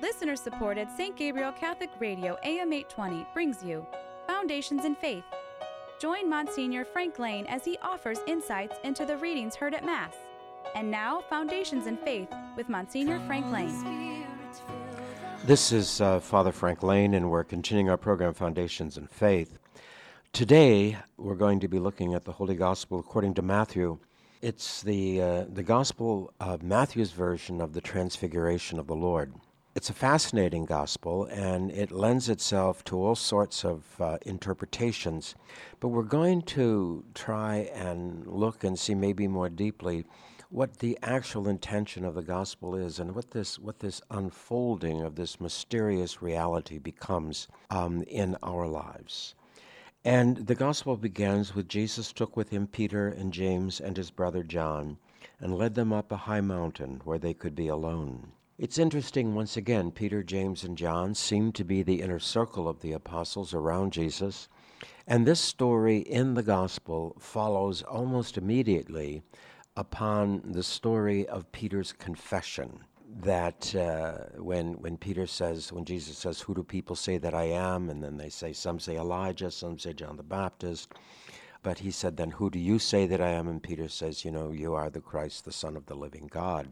Listener 0.00 0.36
supported 0.36 0.88
St. 0.96 1.16
Gabriel 1.16 1.50
Catholic 1.50 1.90
Radio 1.98 2.38
AM 2.44 2.72
820 2.72 3.26
brings 3.34 3.64
you 3.64 3.84
Foundations 4.28 4.84
in 4.84 4.94
Faith. 4.94 5.24
Join 5.98 6.30
Monsignor 6.30 6.84
Frank 6.84 7.18
Lane 7.18 7.46
as 7.46 7.64
he 7.64 7.76
offers 7.82 8.20
insights 8.28 8.76
into 8.84 9.04
the 9.04 9.16
readings 9.16 9.56
heard 9.56 9.74
at 9.74 9.84
Mass. 9.84 10.14
And 10.76 10.88
now, 10.88 11.22
Foundations 11.28 11.88
in 11.88 11.96
Faith 11.96 12.32
with 12.56 12.68
Monsignor 12.68 13.18
Frank 13.26 13.50
Lane. 13.50 14.24
This 15.44 15.72
is 15.72 16.00
uh, 16.00 16.20
Father 16.20 16.52
Frank 16.52 16.84
Lane, 16.84 17.14
and 17.14 17.28
we're 17.28 17.42
continuing 17.42 17.90
our 17.90 17.96
program, 17.96 18.34
Foundations 18.34 18.98
in 18.98 19.08
Faith. 19.08 19.58
Today, 20.32 20.96
we're 21.16 21.34
going 21.34 21.58
to 21.58 21.68
be 21.68 21.80
looking 21.80 22.14
at 22.14 22.24
the 22.24 22.32
Holy 22.32 22.54
Gospel 22.54 23.00
according 23.00 23.34
to 23.34 23.42
Matthew. 23.42 23.98
It's 24.42 24.80
the, 24.80 25.20
uh, 25.20 25.44
the 25.52 25.64
Gospel 25.64 26.32
of 26.38 26.62
Matthew's 26.62 27.10
version 27.10 27.60
of 27.60 27.72
the 27.72 27.80
Transfiguration 27.80 28.78
of 28.78 28.86
the 28.86 28.94
Lord. 28.94 29.32
It's 29.78 29.90
a 29.90 29.94
fascinating 29.94 30.64
gospel 30.64 31.26
and 31.26 31.70
it 31.70 31.92
lends 31.92 32.28
itself 32.28 32.82
to 32.86 32.96
all 32.96 33.14
sorts 33.14 33.64
of 33.64 33.84
uh, 34.00 34.18
interpretations. 34.26 35.36
But 35.78 35.90
we're 35.90 36.02
going 36.02 36.42
to 36.58 37.04
try 37.14 37.70
and 37.72 38.26
look 38.26 38.64
and 38.64 38.76
see 38.76 38.96
maybe 38.96 39.28
more 39.28 39.48
deeply 39.48 40.04
what 40.50 40.78
the 40.78 40.98
actual 41.00 41.46
intention 41.46 42.04
of 42.04 42.16
the 42.16 42.24
gospel 42.24 42.74
is 42.74 42.98
and 42.98 43.14
what 43.14 43.30
this, 43.30 43.56
what 43.56 43.78
this 43.78 44.02
unfolding 44.10 45.02
of 45.02 45.14
this 45.14 45.40
mysterious 45.40 46.20
reality 46.20 46.78
becomes 46.78 47.46
um, 47.70 48.02
in 48.08 48.36
our 48.42 48.66
lives. 48.66 49.36
And 50.04 50.38
the 50.48 50.56
gospel 50.56 50.96
begins 50.96 51.54
with 51.54 51.68
Jesus 51.68 52.12
took 52.12 52.36
with 52.36 52.48
him 52.48 52.66
Peter 52.66 53.06
and 53.06 53.32
James 53.32 53.78
and 53.78 53.96
his 53.96 54.10
brother 54.10 54.42
John 54.42 54.98
and 55.38 55.56
led 55.56 55.76
them 55.76 55.92
up 55.92 56.10
a 56.10 56.16
high 56.16 56.40
mountain 56.40 57.00
where 57.04 57.20
they 57.20 57.32
could 57.32 57.54
be 57.54 57.68
alone. 57.68 58.32
It's 58.58 58.76
interesting, 58.76 59.36
once 59.36 59.56
again, 59.56 59.92
Peter, 59.92 60.24
James, 60.24 60.64
and 60.64 60.76
John 60.76 61.14
seem 61.14 61.52
to 61.52 61.62
be 61.62 61.84
the 61.84 62.02
inner 62.02 62.18
circle 62.18 62.66
of 62.66 62.80
the 62.80 62.90
apostles 62.90 63.54
around 63.54 63.92
Jesus. 63.92 64.48
And 65.06 65.24
this 65.24 65.38
story 65.38 65.98
in 65.98 66.34
the 66.34 66.42
gospel 66.42 67.14
follows 67.20 67.82
almost 67.82 68.36
immediately 68.36 69.22
upon 69.76 70.42
the 70.44 70.64
story 70.64 71.24
of 71.28 71.52
Peter's 71.52 71.92
confession. 71.92 72.80
That 73.20 73.72
uh, 73.76 74.40
when, 74.42 74.72
when 74.80 74.96
Peter 74.96 75.28
says, 75.28 75.72
when 75.72 75.84
Jesus 75.84 76.18
says, 76.18 76.40
Who 76.40 76.56
do 76.56 76.64
people 76.64 76.96
say 76.96 77.16
that 77.16 77.34
I 77.34 77.44
am? 77.44 77.88
And 77.88 78.02
then 78.02 78.16
they 78.16 78.28
say, 78.28 78.52
Some 78.52 78.80
say 78.80 78.96
Elijah, 78.96 79.52
some 79.52 79.78
say 79.78 79.92
John 79.92 80.16
the 80.16 80.24
Baptist. 80.24 80.92
But 81.62 81.78
he 81.78 81.92
said, 81.92 82.16
Then 82.16 82.32
who 82.32 82.50
do 82.50 82.58
you 82.58 82.80
say 82.80 83.06
that 83.06 83.20
I 83.20 83.30
am? 83.30 83.46
And 83.46 83.62
Peter 83.62 83.86
says, 83.86 84.24
You 84.24 84.32
know, 84.32 84.50
you 84.50 84.74
are 84.74 84.90
the 84.90 85.00
Christ, 85.00 85.44
the 85.44 85.52
Son 85.52 85.76
of 85.76 85.86
the 85.86 85.94
living 85.94 86.28
God. 86.28 86.66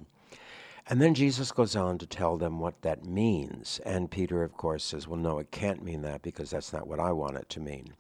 And 0.89 1.01
then 1.01 1.15
Jesus 1.15 1.51
goes 1.51 1.75
on 1.75 1.99
to 1.99 2.07
tell 2.07 2.37
them 2.37 2.61
what 2.61 2.83
that 2.83 3.05
means. 3.05 3.81
And 3.85 4.11
Peter, 4.11 4.43
of 4.45 4.57
course, 4.57 4.85
says, 4.85 5.09
Well, 5.09 5.19
no, 5.19 5.39
it 5.39 5.51
can't 5.51 5.83
mean 5.83 6.03
that 6.03 6.23
because 6.23 6.51
that's 6.51 6.73
not 6.73 6.87
what 6.87 7.01
I 7.01 7.13
want 7.13 7.37
it 7.37 7.49
to 7.51 7.61
mean. 7.61 7.95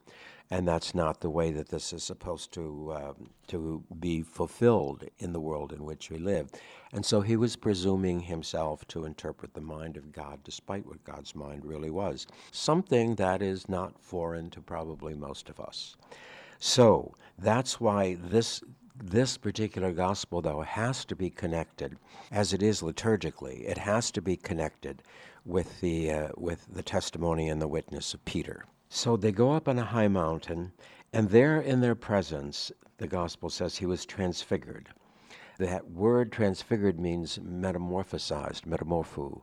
And 0.50 0.68
that's 0.68 0.94
not 0.94 1.20
the 1.20 1.30
way 1.30 1.50
that 1.50 1.68
this 1.68 1.92
is 1.92 2.04
supposed 2.04 2.52
to, 2.52 2.92
uh, 2.92 3.12
to 3.48 3.82
be 3.98 4.22
fulfilled 4.22 5.04
in 5.18 5.32
the 5.32 5.40
world 5.40 5.72
in 5.72 5.84
which 5.84 6.08
we 6.08 6.18
live. 6.18 6.50
And 6.92 7.04
so 7.04 7.20
he 7.20 7.36
was 7.36 7.56
presuming 7.56 8.20
himself 8.20 8.86
to 8.88 9.04
interpret 9.04 9.54
the 9.54 9.60
mind 9.60 9.96
of 9.96 10.12
God, 10.12 10.44
despite 10.44 10.86
what 10.86 11.02
God's 11.02 11.34
mind 11.34 11.64
really 11.64 11.90
was. 11.90 12.28
Something 12.52 13.16
that 13.16 13.42
is 13.42 13.68
not 13.68 13.98
foreign 14.00 14.50
to 14.50 14.60
probably 14.60 15.14
most 15.14 15.48
of 15.48 15.58
us. 15.58 15.96
So 16.60 17.14
that's 17.36 17.80
why 17.80 18.14
this 18.14 18.62
this 18.98 19.36
particular 19.36 19.92
gospel, 19.92 20.41
though, 20.41 20.62
has 20.62 21.05
to 21.06 21.16
be 21.16 21.30
connected, 21.30 21.98
as 22.30 22.52
it 22.52 22.62
is 22.62 22.80
liturgically, 22.80 23.69
it 23.69 23.78
has 23.78 24.11
to 24.12 24.22
be 24.22 24.36
connected 24.36 25.03
with 25.44 25.80
the, 25.80 26.11
uh, 26.11 26.28
with 26.36 26.66
the 26.72 26.83
testimony 26.83 27.48
and 27.48 27.61
the 27.61 27.69
witness 27.69 28.14
of 28.14 28.25
Peter. 28.25 28.64
So 28.88 29.16
they 29.16 29.33
go 29.33 29.53
up 29.53 29.69
on 29.69 29.78
a 29.78 29.84
high 29.84 30.08
mountain, 30.08 30.72
and 31.12 31.30
there 31.30 31.61
in 31.61 31.81
their 31.81 31.94
presence, 31.94 32.72
the 32.98 33.06
gospel 33.06 33.50
says 33.50 33.76
he 33.76 33.87
was 33.87 34.06
transfigured. 34.06 34.88
That 35.59 35.91
word 35.91 36.32
transfigured 36.32 37.00
means 37.00 37.38
metamorphosized, 37.38 38.62
metamorpho. 38.62 39.41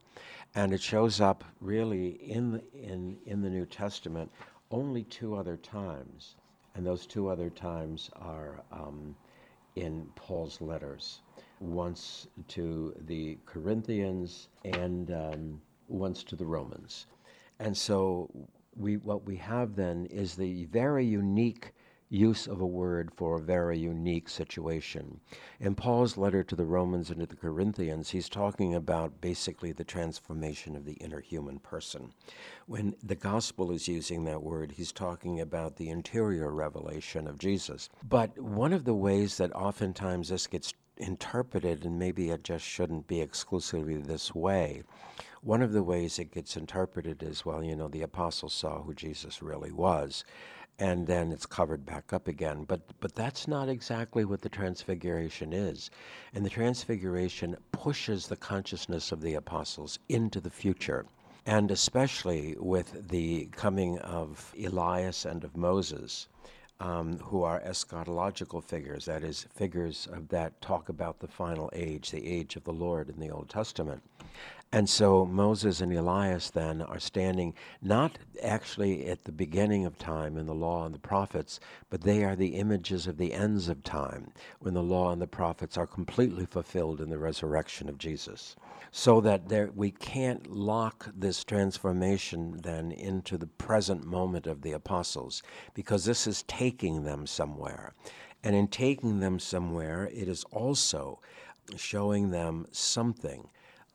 And 0.55 0.71
it 0.71 0.81
shows 0.81 1.19
up 1.19 1.43
really 1.59 2.09
in 2.09 2.61
in, 2.73 3.17
in 3.25 3.41
the 3.41 3.49
New 3.49 3.65
Testament 3.65 4.31
only 4.69 5.03
two 5.03 5.35
other 5.35 5.57
times. 5.57 6.35
And 6.75 6.85
those 6.85 7.07
two 7.07 7.29
other 7.29 7.49
times 7.49 8.09
are 8.15 8.63
um, 8.71 9.15
in 9.75 10.07
Paul's 10.15 10.61
letters, 10.61 11.21
once 11.59 12.27
to 12.49 12.93
the 13.07 13.37
Corinthians 13.45 14.49
and 14.65 15.11
um, 15.11 15.61
once 15.87 16.23
to 16.23 16.35
the 16.35 16.45
Romans. 16.45 17.07
And 17.59 17.75
so 17.75 18.29
we, 18.75 18.97
what 18.97 19.25
we 19.25 19.35
have 19.37 19.75
then 19.75 20.05
is 20.07 20.35
the 20.35 20.65
very 20.65 21.05
unique 21.05 21.73
use 22.13 22.45
of 22.45 22.61
a 22.61 22.65
word 22.65 23.11
for 23.15 23.35
a 23.35 23.41
very 23.41 23.77
unique 23.77 24.29
situation. 24.29 25.19
In 25.59 25.73
Paul's 25.73 26.15
letter 26.15 26.43
to 26.43 26.55
the 26.55 26.65
Romans 26.65 27.09
and 27.09 27.19
to 27.19 27.25
the 27.25 27.35
Corinthians, 27.35 28.11
he's 28.11 28.29
talking 28.29 28.75
about 28.75 29.19
basically 29.19 29.71
the 29.71 29.83
transformation 29.83 30.75
of 30.75 30.85
the 30.85 30.93
inner 30.93 31.19
human 31.19 31.57
person. 31.59 32.13
When 32.67 32.95
the 33.01 33.15
gospel 33.15 33.71
is 33.71 33.87
using 33.87 34.25
that 34.25 34.43
word, 34.43 34.73
he's 34.73 34.91
talking 34.91 35.41
about 35.41 35.75
the 35.75 35.89
interior 35.89 36.51
revelation 36.51 37.27
of 37.27 37.39
Jesus. 37.39 37.89
But 38.07 38.37
one 38.37 38.73
of 38.73 38.85
the 38.85 38.93
ways 38.93 39.37
that 39.37 39.53
oftentimes 39.55 40.29
this 40.29 40.45
gets 40.45 40.73
interpreted, 40.97 41.83
and 41.83 41.97
maybe 41.97 42.29
it 42.29 42.43
just 42.43 42.63
shouldn't 42.63 43.07
be 43.07 43.21
exclusively 43.21 43.97
this 43.97 44.35
way, 44.35 44.83
one 45.41 45.63
of 45.63 45.73
the 45.73 45.83
ways 45.83 46.19
it 46.19 46.31
gets 46.31 46.55
interpreted 46.55 47.23
is 47.23 47.43
well, 47.43 47.63
you 47.63 47.75
know, 47.75 47.87
the 47.87 48.03
apostles 48.03 48.53
saw 48.53 48.83
who 48.83 48.93
Jesus 48.93 49.41
really 49.41 49.71
was 49.71 50.23
and 50.79 51.07
then 51.07 51.31
it's 51.31 51.45
covered 51.45 51.85
back 51.85 52.13
up 52.13 52.27
again. 52.27 52.63
But 52.63 52.81
but 52.99 53.15
that's 53.15 53.47
not 53.47 53.69
exactly 53.69 54.25
what 54.25 54.41
the 54.41 54.49
transfiguration 54.49 55.53
is. 55.53 55.91
And 56.33 56.45
the 56.45 56.49
transfiguration 56.49 57.57
pushes 57.71 58.27
the 58.27 58.37
consciousness 58.37 59.11
of 59.11 59.21
the 59.21 59.35
apostles 59.35 59.99
into 60.09 60.39
the 60.39 60.49
future. 60.49 61.05
And 61.45 61.71
especially 61.71 62.55
with 62.57 63.09
the 63.09 63.47
coming 63.51 63.99
of 63.99 64.53
Elias 64.57 65.25
and 65.25 65.43
of 65.43 65.57
Moses, 65.57 66.27
um, 66.79 67.17
who 67.19 67.43
are 67.43 67.61
eschatological 67.61 68.63
figures, 68.63 69.05
that 69.05 69.23
is, 69.23 69.47
figures 69.55 70.07
of 70.11 70.27
that 70.29 70.59
talk 70.61 70.89
about 70.89 71.19
the 71.19 71.27
final 71.27 71.69
age, 71.73 72.11
the 72.11 72.27
age 72.27 72.55
of 72.55 72.63
the 72.63 72.73
Lord 72.73 73.09
in 73.09 73.19
the 73.19 73.29
Old 73.29 73.49
Testament. 73.49 74.03
And 74.73 74.89
so 74.89 75.23
Moses 75.23 75.81
and 75.81 75.93
Elias 75.93 76.49
then 76.49 76.81
are 76.81 76.99
standing 76.99 77.53
not 77.83 78.17
actually 78.41 79.05
at 79.05 79.23
the 79.23 79.31
beginning 79.31 79.85
of 79.85 79.99
time 79.99 80.35
in 80.35 80.47
the 80.47 80.55
law 80.55 80.83
and 80.83 80.95
the 80.95 80.99
prophets, 80.99 81.59
but 81.91 82.01
they 82.01 82.23
are 82.23 82.35
the 82.35 82.55
images 82.55 83.05
of 83.05 83.17
the 83.17 83.33
ends 83.33 83.69
of 83.69 83.83
time 83.83 84.31
when 84.61 84.73
the 84.73 84.81
law 84.81 85.11
and 85.11 85.21
the 85.21 85.27
prophets 85.27 85.77
are 85.77 85.85
completely 85.85 86.47
fulfilled 86.47 87.01
in 87.01 87.09
the 87.11 87.19
resurrection 87.19 87.87
of 87.87 87.99
Jesus. 87.99 88.55
So 88.89 89.21
that 89.21 89.47
there, 89.47 89.69
we 89.75 89.91
can't 89.91 90.51
lock 90.51 91.07
this 91.15 91.43
transformation 91.43 92.59
then 92.61 92.91
into 92.91 93.37
the 93.37 93.47
present 93.47 94.05
moment 94.05 94.47
of 94.47 94.63
the 94.63 94.71
apostles, 94.71 95.43
because 95.75 96.03
this 96.03 96.25
is 96.25 96.43
taking 96.63 97.03
them 97.03 97.27
somewhere. 97.27 97.93
And 98.41 98.55
in 98.55 98.67
taking 98.67 99.19
them 99.19 99.37
somewhere, 99.37 100.09
it 100.13 100.29
is 100.29 100.45
also 100.45 101.19
showing 101.75 102.31
them 102.31 102.67
something 102.71 103.49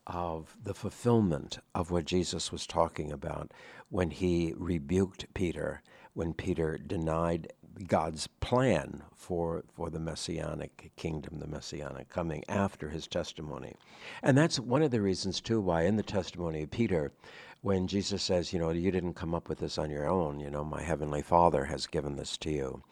of 0.05 0.55
the 0.63 0.75
fulfillment 0.75 1.57
of 1.73 1.89
what 1.89 2.05
Jesus 2.05 2.51
was 2.51 2.67
talking 2.67 3.11
about 3.11 3.51
when 3.89 4.11
he 4.11 4.53
rebuked 4.55 5.33
Peter, 5.33 5.81
when 6.13 6.33
Peter 6.33 6.77
denied 6.77 7.51
God's 7.87 8.27
plan 8.27 9.03
for, 9.15 9.63
for 9.73 9.89
the 9.89 9.99
messianic 9.99 10.91
kingdom, 10.95 11.39
the 11.39 11.47
messianic 11.47 12.07
coming 12.09 12.43
after 12.47 12.89
his 12.89 13.07
testimony. 13.07 13.73
And 14.21 14.37
that's 14.37 14.59
one 14.59 14.83
of 14.83 14.91
the 14.91 15.01
reasons, 15.01 15.41
too, 15.41 15.59
why 15.59 15.83
in 15.83 15.95
the 15.95 16.03
testimony 16.03 16.63
of 16.63 16.71
Peter, 16.71 17.13
when 17.61 17.87
Jesus 17.87 18.23
says, 18.23 18.53
You 18.53 18.59
know, 18.59 18.69
you 18.71 18.91
didn't 18.91 19.13
come 19.13 19.35
up 19.35 19.49
with 19.49 19.59
this 19.59 19.77
on 19.77 19.89
your 19.89 20.07
own, 20.07 20.39
you 20.39 20.49
know, 20.49 20.63
my 20.63 20.81
heavenly 20.81 21.21
Father 21.21 21.65
has 21.65 21.87
given 21.87 22.15
this 22.15 22.37
to 22.37 22.51
you. 22.51 22.83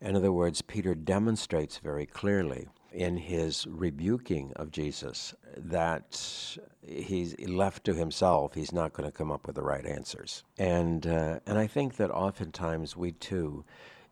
In 0.00 0.14
other 0.14 0.32
words, 0.32 0.62
Peter 0.62 0.94
demonstrates 0.94 1.78
very 1.78 2.06
clearly 2.06 2.68
in 2.92 3.16
his 3.16 3.66
rebuking 3.66 4.52
of 4.56 4.70
Jesus 4.70 5.34
that 5.56 6.56
he's 6.86 7.38
left 7.40 7.84
to 7.84 7.94
himself, 7.94 8.54
he's 8.54 8.72
not 8.72 8.92
going 8.92 9.08
to 9.08 9.16
come 9.16 9.30
up 9.30 9.46
with 9.46 9.56
the 9.56 9.62
right 9.62 9.84
answers. 9.84 10.44
And, 10.56 11.06
uh, 11.06 11.40
and 11.46 11.58
I 11.58 11.66
think 11.66 11.96
that 11.96 12.10
oftentimes 12.10 12.96
we 12.96 13.12
too, 13.12 13.64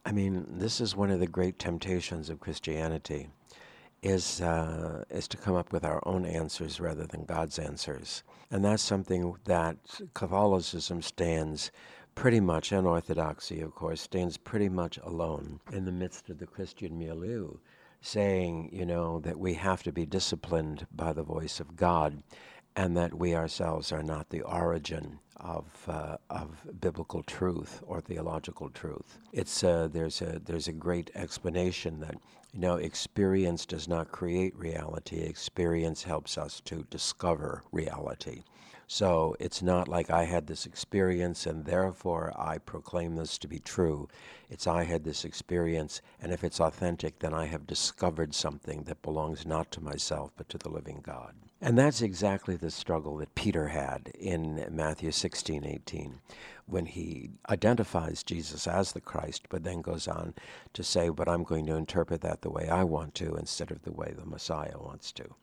I 0.05 0.13
mean, 0.13 0.47
this 0.49 0.81
is 0.81 0.95
one 0.95 1.11
of 1.11 1.21
the 1.21 1.27
great 1.27 1.59
temptations 1.59 2.29
of 2.29 2.41
Christianity. 2.41 3.29
Is, 4.09 4.41
uh, 4.41 5.03
is 5.11 5.27
to 5.29 5.37
come 5.37 5.57
up 5.57 5.73
with 5.73 5.85
our 5.85 6.01
own 6.07 6.25
answers 6.27 6.81
rather 6.81 7.07
than 7.07 7.25
God's 7.25 7.59
answers. 7.59 8.23
And 8.53 8.65
that's 8.65 8.83
something 8.83 9.35
that 9.47 9.77
Catholicism 10.15 11.03
stands 11.03 11.73
pretty 12.15 12.41
much, 12.41 12.73
and 12.73 12.87
Orthodoxy, 12.87 13.61
of 13.61 13.75
course, 13.75 14.01
stands 14.01 14.37
pretty 14.37 14.69
much 14.69 14.99
alone 14.99 15.61
in 15.73 15.85
the 15.87 15.93
midst 15.93 16.31
of 16.31 16.39
the 16.39 16.47
Christian 16.47 16.97
milieu 16.99 17.59
saying, 18.01 18.71
you 18.73 18.87
know, 18.87 19.19
that 19.21 19.39
we 19.39 19.55
have 19.55 19.83
to 19.83 19.93
be 19.93 20.07
disciplined 20.07 20.87
by 20.93 21.13
the 21.13 21.25
voice 21.25 21.59
of 21.61 21.77
God. 21.77 22.23
and 22.77 22.97
that 22.97 23.15
we 23.15 23.35
ourselves 23.35 23.91
are 23.91 24.03
not 24.03 24.29
the 24.29 24.43
origin 24.43 25.19
of, 25.39 25.65
uh, 25.89 26.17
of 26.31 26.67
biblical 26.81 27.23
truth 27.23 27.83
or 27.87 28.01
theological 28.01 28.69
truth. 28.71 29.19
It's, 29.33 29.65
uh, 29.65 29.89
there's, 29.91 30.21
a, 30.21 30.41
there's 30.45 30.69
a 30.69 30.73
great 30.73 31.11
explanation 31.15 32.01
that 32.01 32.17
you 32.57 32.63
know, 32.63 32.77
experience 32.77 33.67
does 33.67 33.87
not 33.87 34.11
create 34.11 34.57
reality, 34.57 35.19
experience 35.19 36.05
helps 36.05 36.39
us 36.39 36.63
to 36.63 36.87
discover 36.89 37.63
reality. 37.71 38.45
So 38.87 39.37
it's 39.39 39.61
not 39.61 39.89
like 39.89 40.09
I 40.09 40.25
had 40.25 40.47
this 40.47 40.65
experience 40.65 41.45
and 41.45 41.67
therefore 41.67 42.33
I 42.35 42.57
proclaim 42.57 43.15
this 43.15 43.37
to 43.39 43.47
be 43.47 43.59
true. 43.59 44.09
It's 44.49 44.67
I 44.67 44.85
had 44.85 45.05
this 45.05 45.27
experience, 45.27 46.01
and 46.19 46.33
if 46.33 46.43
it's 46.43 46.59
authentic, 46.59 47.19
then 47.19 47.35
I 47.35 47.45
have 47.45 47.67
discovered 47.67 48.35
something 48.35 48.85
that 48.85 49.03
belongs 49.03 49.45
not 49.45 49.71
to 49.73 49.85
myself 49.85 50.31
but 50.35 50.49
to 50.49 50.57
the 50.57 50.71
living 50.71 51.01
God. 51.03 51.35
And 51.59 51.79
that's 51.79 52.03
exactly 52.03 52.55
the 52.57 52.71
struggle 52.71 53.17
that 53.17 53.35
Peter 53.35 53.69
had 53.69 54.13
in 54.19 54.67
Matthew 54.71 55.11
16 55.11 55.65
18, 55.65 56.21
when 56.67 56.85
he 56.85 57.31
identifies 57.49 58.23
Jesus 58.23 58.67
as 58.67 58.93
the 58.93 59.01
Christ, 59.01 59.47
but 59.49 59.65
then 59.65 59.81
goes 59.81 60.07
on 60.07 60.35
to 60.75 60.85
say, 60.85 61.09
But 61.09 61.31
I'm 61.31 61.45
going 61.45 61.65
to 61.67 61.77
interpret 61.77 62.21
that 62.21 62.43
the 62.43 62.51
way 62.51 62.69
I 62.69 62.85
want 62.85 63.15
to 63.17 63.37
instead 63.37 63.71
of 63.71 63.83
the 63.83 63.93
way 63.93 64.13
the 64.15 64.27
Messiah 64.27 64.77
wants 64.79 65.13
to. 65.13 65.35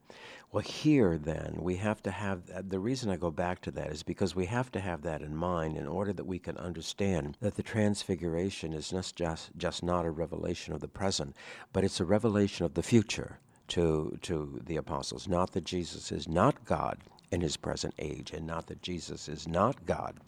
Well, 0.52 0.62
here 0.62 1.18
then, 1.18 1.58
we 1.60 1.78
have 1.78 2.04
to 2.04 2.12
have 2.12 2.46
that. 2.46 2.70
The 2.70 2.80
reason 2.80 3.10
I 3.10 3.16
go 3.16 3.32
back 3.32 3.60
to 3.62 3.72
that 3.72 3.92
is 3.92 4.04
because 4.04 4.36
we 4.36 4.46
have 4.46 4.72
to 4.74 4.80
have 4.80 5.02
that 5.02 5.24
in 5.24 5.36
mind 5.36 5.78
in 5.78 5.88
order 5.88 6.14
that 6.14 6.28
we 6.28 6.38
can 6.38 6.58
understand 6.58 7.38
that 7.42 7.56
the 7.56 7.64
transfiguration 7.64 8.72
is 8.72 8.94
not 8.94 9.12
just, 9.16 9.50
just 9.58 9.82
not 9.82 10.06
a 10.06 10.12
revelation 10.12 10.76
of 10.76 10.82
the 10.82 10.88
present, 10.88 11.36
but 11.74 11.84
it's 11.84 12.00
a 12.00 12.06
revelation 12.06 12.68
of 12.68 12.76
the 12.76 12.84
future 12.84 13.40
to, 13.74 14.16
to 14.22 14.62
the 14.68 14.78
apostles. 14.78 15.28
Not 15.28 15.54
that 15.54 15.66
Jesus 15.66 16.12
is 16.12 16.28
not 16.28 16.64
God 16.64 17.00
in 17.32 17.42
his 17.42 17.58
present 17.58 17.96
age, 17.98 18.32
and 18.32 18.46
not 18.46 18.68
that 18.68 18.84
Jesus 18.84 19.28
is 19.28 19.48
not 19.48 19.84
God 19.88 20.20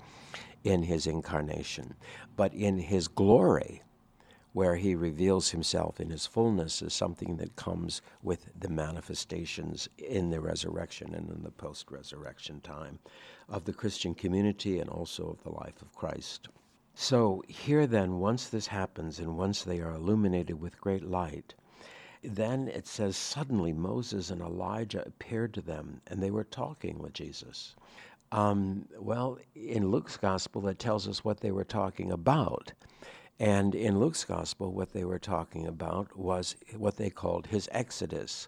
in 0.64 0.82
his 0.82 1.06
incarnation, 1.06 1.94
but 2.36 2.52
in 2.56 2.80
his 2.80 3.08
glory 3.08 3.84
where 4.54 4.78
he 4.78 4.96
reveals 4.96 5.52
himself 5.52 6.00
in 6.00 6.10
his 6.10 6.26
fullness 6.26 6.82
is 6.82 6.94
something 6.94 7.38
that 7.38 7.56
comes 7.56 8.02
with 8.24 8.48
the 8.60 8.70
manifestations 8.70 9.90
in 10.00 10.32
the 10.32 10.40
resurrection 10.40 11.14
and 11.14 11.30
in 11.30 11.44
the 11.44 11.52
post 11.52 11.92
resurrection 11.92 12.60
time 12.62 12.98
of 13.48 13.66
the 13.66 13.74
Christian 13.74 14.16
community 14.16 14.80
and 14.80 14.90
also 14.90 15.28
of 15.28 15.44
the 15.44 15.52
life 15.52 15.84
of 15.84 15.94
Christ. 15.94 16.48
So, 16.96 17.44
here 17.48 17.86
then, 17.86 18.20
once 18.20 18.48
this 18.48 18.68
happens 18.68 19.20
and 19.20 19.38
once 19.38 19.62
they 19.62 19.82
are 19.82 19.92
illuminated 19.92 20.60
with 20.60 20.82
great 20.82 21.04
light, 21.04 21.54
then 22.28 22.68
it 22.68 22.88
says, 22.88 23.16
suddenly 23.18 23.74
Moses 23.74 24.30
and 24.30 24.42
Elijah 24.42 25.04
appeared 25.06 25.54
to 25.54 25.62
them 25.62 26.02
and 26.08 26.22
they 26.22 26.32
were 26.32 26.44
talking 26.44 27.00
with 27.00 27.14
Jesus. 27.14 27.76
Um, 28.32 28.88
well, 29.00 29.38
in 29.56 29.90
Luke's 29.92 30.18
gospel, 30.18 30.68
it 30.68 30.80
tells 30.80 31.08
us 31.08 31.24
what 31.24 31.40
they 31.40 31.52
were 31.52 31.64
talking 31.64 32.12
about. 32.12 32.74
And 33.40 33.76
in 33.76 34.00
Luke's 34.00 34.24
gospel, 34.24 34.72
what 34.72 34.94
they 34.94 35.06
were 35.06 35.20
talking 35.20 35.68
about 35.68 36.18
was 36.18 36.56
what 36.76 36.98
they 36.98 37.10
called 37.10 37.48
his 37.48 37.70
exodus 37.72 38.48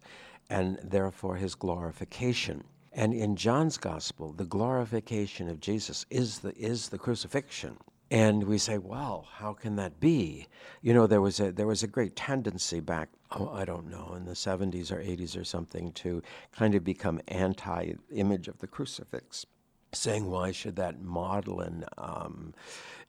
and 0.50 0.80
therefore 0.84 1.36
his 1.36 1.56
glorification. 1.56 2.64
And 2.94 3.14
in 3.14 3.36
John's 3.36 3.78
gospel, 3.78 4.34
the 4.34 4.46
glorification 4.46 5.50
of 5.50 5.60
Jesus 5.60 6.06
is 6.10 6.40
the, 6.40 6.56
is 6.58 6.90
the 6.90 6.98
crucifixion. 6.98 7.78
And 8.10 8.44
we 8.44 8.58
say, 8.58 8.78
well, 8.78 9.28
how 9.34 9.54
can 9.54 9.76
that 9.76 10.00
be? 10.00 10.48
You 10.82 10.94
know, 10.94 11.08
there 11.08 11.22
was 11.22 11.42
a 11.42 11.52
there 11.52 11.68
was 11.68 11.84
a 11.84 11.88
great 11.88 12.16
tendency 12.16 12.80
back, 12.80 13.10
oh, 13.32 13.50
I 13.50 13.66
don't 13.66 13.90
know, 13.90 14.14
in 14.16 14.26
the 14.26 14.34
70s 14.34 14.92
or 14.92 14.98
80s 14.98 15.40
or 15.40 15.44
something, 15.44 15.92
to 15.94 16.22
kind 16.52 16.76
of 16.76 16.84
become 16.84 17.22
anti-image 17.28 18.48
of 18.48 18.60
the 18.60 18.68
crucifix, 18.68 19.46
saying 19.94 20.30
why 20.30 20.52
should 20.52 20.76
that 20.78 21.02
maudlin 21.02 21.86
um, 21.98 22.54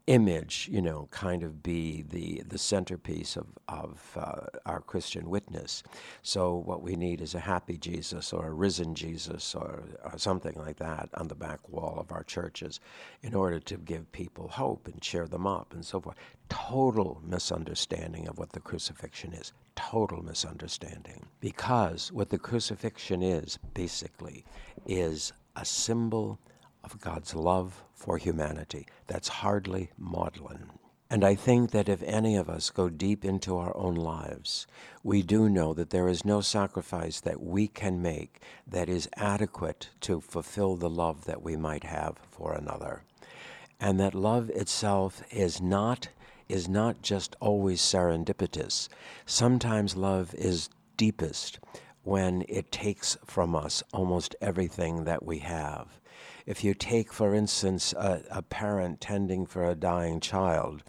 image, 0.09 0.69
you 0.73 0.81
know, 0.81 1.07
kind 1.11 1.43
of 1.43 1.63
be 1.63 2.03
the, 2.09 2.43
the 2.49 2.59
centerpiece 2.59 3.37
of, 3.37 3.47
of 3.69 4.17
uh, 4.17 4.47
our 4.65 4.81
Christian 4.81 5.29
witness. 5.29 5.83
So, 6.23 6.55
what 6.55 6.83
we 6.83 6.97
need 6.97 7.21
is 7.21 7.35
a 7.35 7.41
happy 7.41 7.77
Jesus 7.77 8.33
or 8.33 8.47
a 8.47 8.53
risen 8.53 8.95
Jesus 8.95 9.55
or, 9.55 9.85
or, 10.03 10.19
something 10.19 10.55
like 10.57 10.79
that 10.79 11.11
on 11.15 11.29
the 11.29 11.35
back 11.35 11.61
wall 11.69 11.99
of 12.01 12.11
our 12.11 12.25
churches 12.25 12.81
in 13.23 13.35
order 13.35 13.61
to 13.61 13.77
give 13.77 14.11
people 14.13 14.49
hope 14.49 14.89
and 14.89 15.01
cheer 15.03 15.29
them 15.29 15.47
up 15.47 15.75
and 15.75 15.85
so 15.85 16.01
forth. 16.01 16.17
Total 16.49 17.21
misunderstanding 17.23 18.27
of 18.29 18.39
what 18.39 18.53
the 18.53 18.61
crucifixion 18.61 19.35
is. 19.35 19.53
Total 19.77 20.23
misunderstanding. 20.23 21.27
Because 21.41 22.11
what 22.11 22.31
the 22.31 22.39
crucifixion 22.39 23.23
is, 23.23 23.59
basically, 23.75 24.47
is 24.87 25.35
a 25.55 25.65
symbol 25.67 26.39
of 26.95 27.01
God's 27.03 27.35
love 27.35 27.85
for 27.93 28.17
humanity. 28.17 28.87
That's 29.09 29.29
hardly 29.29 29.91
maudlin. 29.99 30.71
And 31.11 31.23
I 31.23 31.35
think 31.35 31.71
that 31.73 31.89
if 31.89 32.03
any 32.03 32.35
of 32.37 32.49
us 32.49 32.71
go 32.71 32.89
deep 32.89 33.25
into 33.27 33.59
our 33.59 33.77
own 33.77 33.95
lives, 33.95 34.67
we 35.03 35.23
do 35.23 35.51
know 35.51 35.75
that 35.75 35.91
there 35.91 36.09
is 36.09 36.25
no 36.25 36.41
sacrifice 36.41 37.21
that 37.21 37.43
we 37.43 37.69
can 37.69 38.01
make 38.01 38.41
that 38.67 38.89
is 38.89 39.09
adequate 39.17 39.91
to 40.03 40.21
fulfill 40.21 40.77
the 40.77 40.91
love 40.91 41.25
that 41.27 41.43
we 41.43 41.57
might 41.57 41.85
have 41.85 42.17
for 42.31 42.55
another. 42.55 43.03
And 43.79 44.01
that 44.01 44.15
love 44.15 44.49
itself 44.51 45.23
is 45.31 45.61
not 45.61 46.09
is 46.49 46.67
not 46.67 47.03
just 47.03 47.37
always 47.41 47.83
serendipitous. 47.83 48.89
Sometimes 49.27 49.97
love 49.97 50.35
is 50.35 50.71
deepest 50.97 51.59
when 52.05 52.43
it 52.49 52.73
takes 52.73 53.19
from 53.27 53.55
us 53.55 53.83
almost 53.93 54.35
everything 54.41 55.05
that 55.05 55.23
we 55.23 55.41
have. 55.41 55.98
If 56.49 56.65
you 56.65 56.73
take, 56.73 57.13
for 57.13 57.35
instance, 57.35 57.93
a, 57.93 58.23
a 58.31 58.41
parent 58.41 59.03
tending 59.03 59.45
for 59.45 59.69
a 59.69 59.75
dying 59.75 60.19
child, 60.19 60.83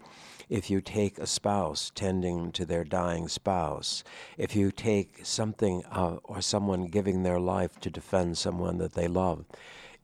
if 0.48 0.70
you 0.70 0.80
take 0.80 1.18
a 1.18 1.26
spouse 1.26 1.92
tending 1.94 2.50
to 2.52 2.64
their 2.64 2.82
dying 2.82 3.28
spouse, 3.28 4.02
if 4.38 4.56
you 4.56 4.72
take 4.72 5.20
something 5.22 5.84
uh, 5.92 6.16
or 6.24 6.40
someone 6.40 6.86
giving 6.86 7.24
their 7.24 7.38
life 7.38 7.78
to 7.80 7.90
defend 7.90 8.38
someone 8.38 8.78
that 8.78 8.94
they 8.94 9.06
love, 9.06 9.44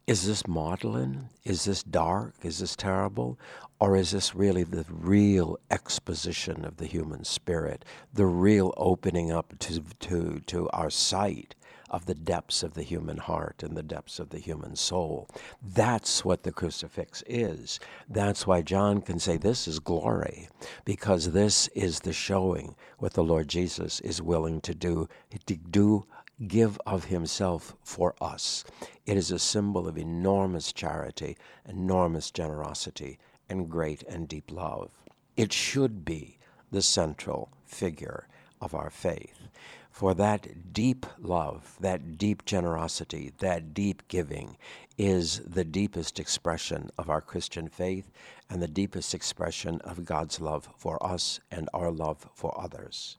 is 0.07 0.27
this 0.27 0.47
maudlin? 0.47 1.31
Is 1.43 1.65
this 1.65 1.83
dark? 1.83 2.35
Is 2.43 2.59
this 2.59 2.77
terrible? 2.77 3.39
Or 3.81 3.97
is 3.97 4.11
this 4.11 4.35
really 4.35 4.63
the 4.63 4.85
real 4.91 5.59
exposition 5.71 6.67
of 6.67 6.77
the 6.77 6.87
human 6.87 7.25
spirit, 7.25 7.83
the 8.13 8.27
real 8.27 8.75
opening 8.77 9.33
up 9.33 9.59
to, 9.61 9.83
to, 10.01 10.41
to 10.41 10.69
our 10.69 10.91
sight 10.91 11.56
of 11.91 12.07
the 12.07 12.15
depths 12.15 12.63
of 12.63 12.75
the 12.75 12.83
human 12.83 13.17
heart 13.17 13.63
and 13.63 13.77
the 13.77 13.83
depths 13.83 14.19
of 14.19 14.31
the 14.31 14.39
human 14.39 14.77
soul. 14.77 15.29
That's 15.63 16.25
what 16.25 16.43
the 16.43 16.53
crucifix 16.53 17.23
is. 17.27 17.79
That's 18.09 18.47
why 18.47 18.63
John 18.63 19.01
can 19.01 19.19
say 19.19 19.37
this 19.37 19.69
is 19.69 19.79
glory, 19.79 20.49
because 20.85 21.33
this 21.33 21.69
is 21.69 22.01
the 22.01 22.13
showing 22.13 22.75
what 22.99 23.15
the 23.15 23.25
Lord 23.25 23.49
Jesus 23.49 24.01
is 24.01 24.21
willing 24.23 24.61
to 24.63 24.75
do, 24.75 25.09
to 25.47 25.57
do 25.57 26.07
give 26.47 26.79
of 26.87 27.05
himself 27.07 27.75
for 27.83 28.15
us. 28.21 28.65
It 29.07 29.17
is 29.17 29.31
a 29.31 29.39
symbol 29.39 29.89
of 29.89 29.97
enormous 29.97 30.73
charity, 30.73 31.37
enormous 31.67 32.31
generosity, 32.31 33.19
and 33.49 33.71
great 33.71 34.03
and 34.03 34.29
deep 34.29 34.51
love. 34.51 34.91
It 35.37 35.53
should 35.53 36.05
be 36.05 36.39
the 36.71 36.83
central 36.83 37.51
figure 37.65 38.27
of 38.61 38.75
our 38.75 38.91
faith. 38.91 39.46
For 39.97 40.13
that 40.13 40.75
deep 40.75 41.07
love, 41.19 41.75
that 41.81 42.19
deep 42.19 42.45
generosity, 42.45 43.33
that 43.39 43.73
deep 43.73 44.07
giving 44.09 44.59
is 44.99 45.39
the 45.39 45.65
deepest 45.65 46.21
expression 46.21 46.91
of 46.99 47.09
our 47.09 47.23
Christian 47.23 47.71
faith 47.71 48.11
and 48.51 48.61
the 48.61 48.69
deepest 48.69 49.15
expression 49.15 49.81
of 49.85 50.05
God's 50.05 50.39
love 50.39 50.69
for 50.77 51.03
us 51.03 51.41
and 51.51 51.71
our 51.73 51.91
love 51.91 52.29
for 52.35 52.53
others. 52.61 53.17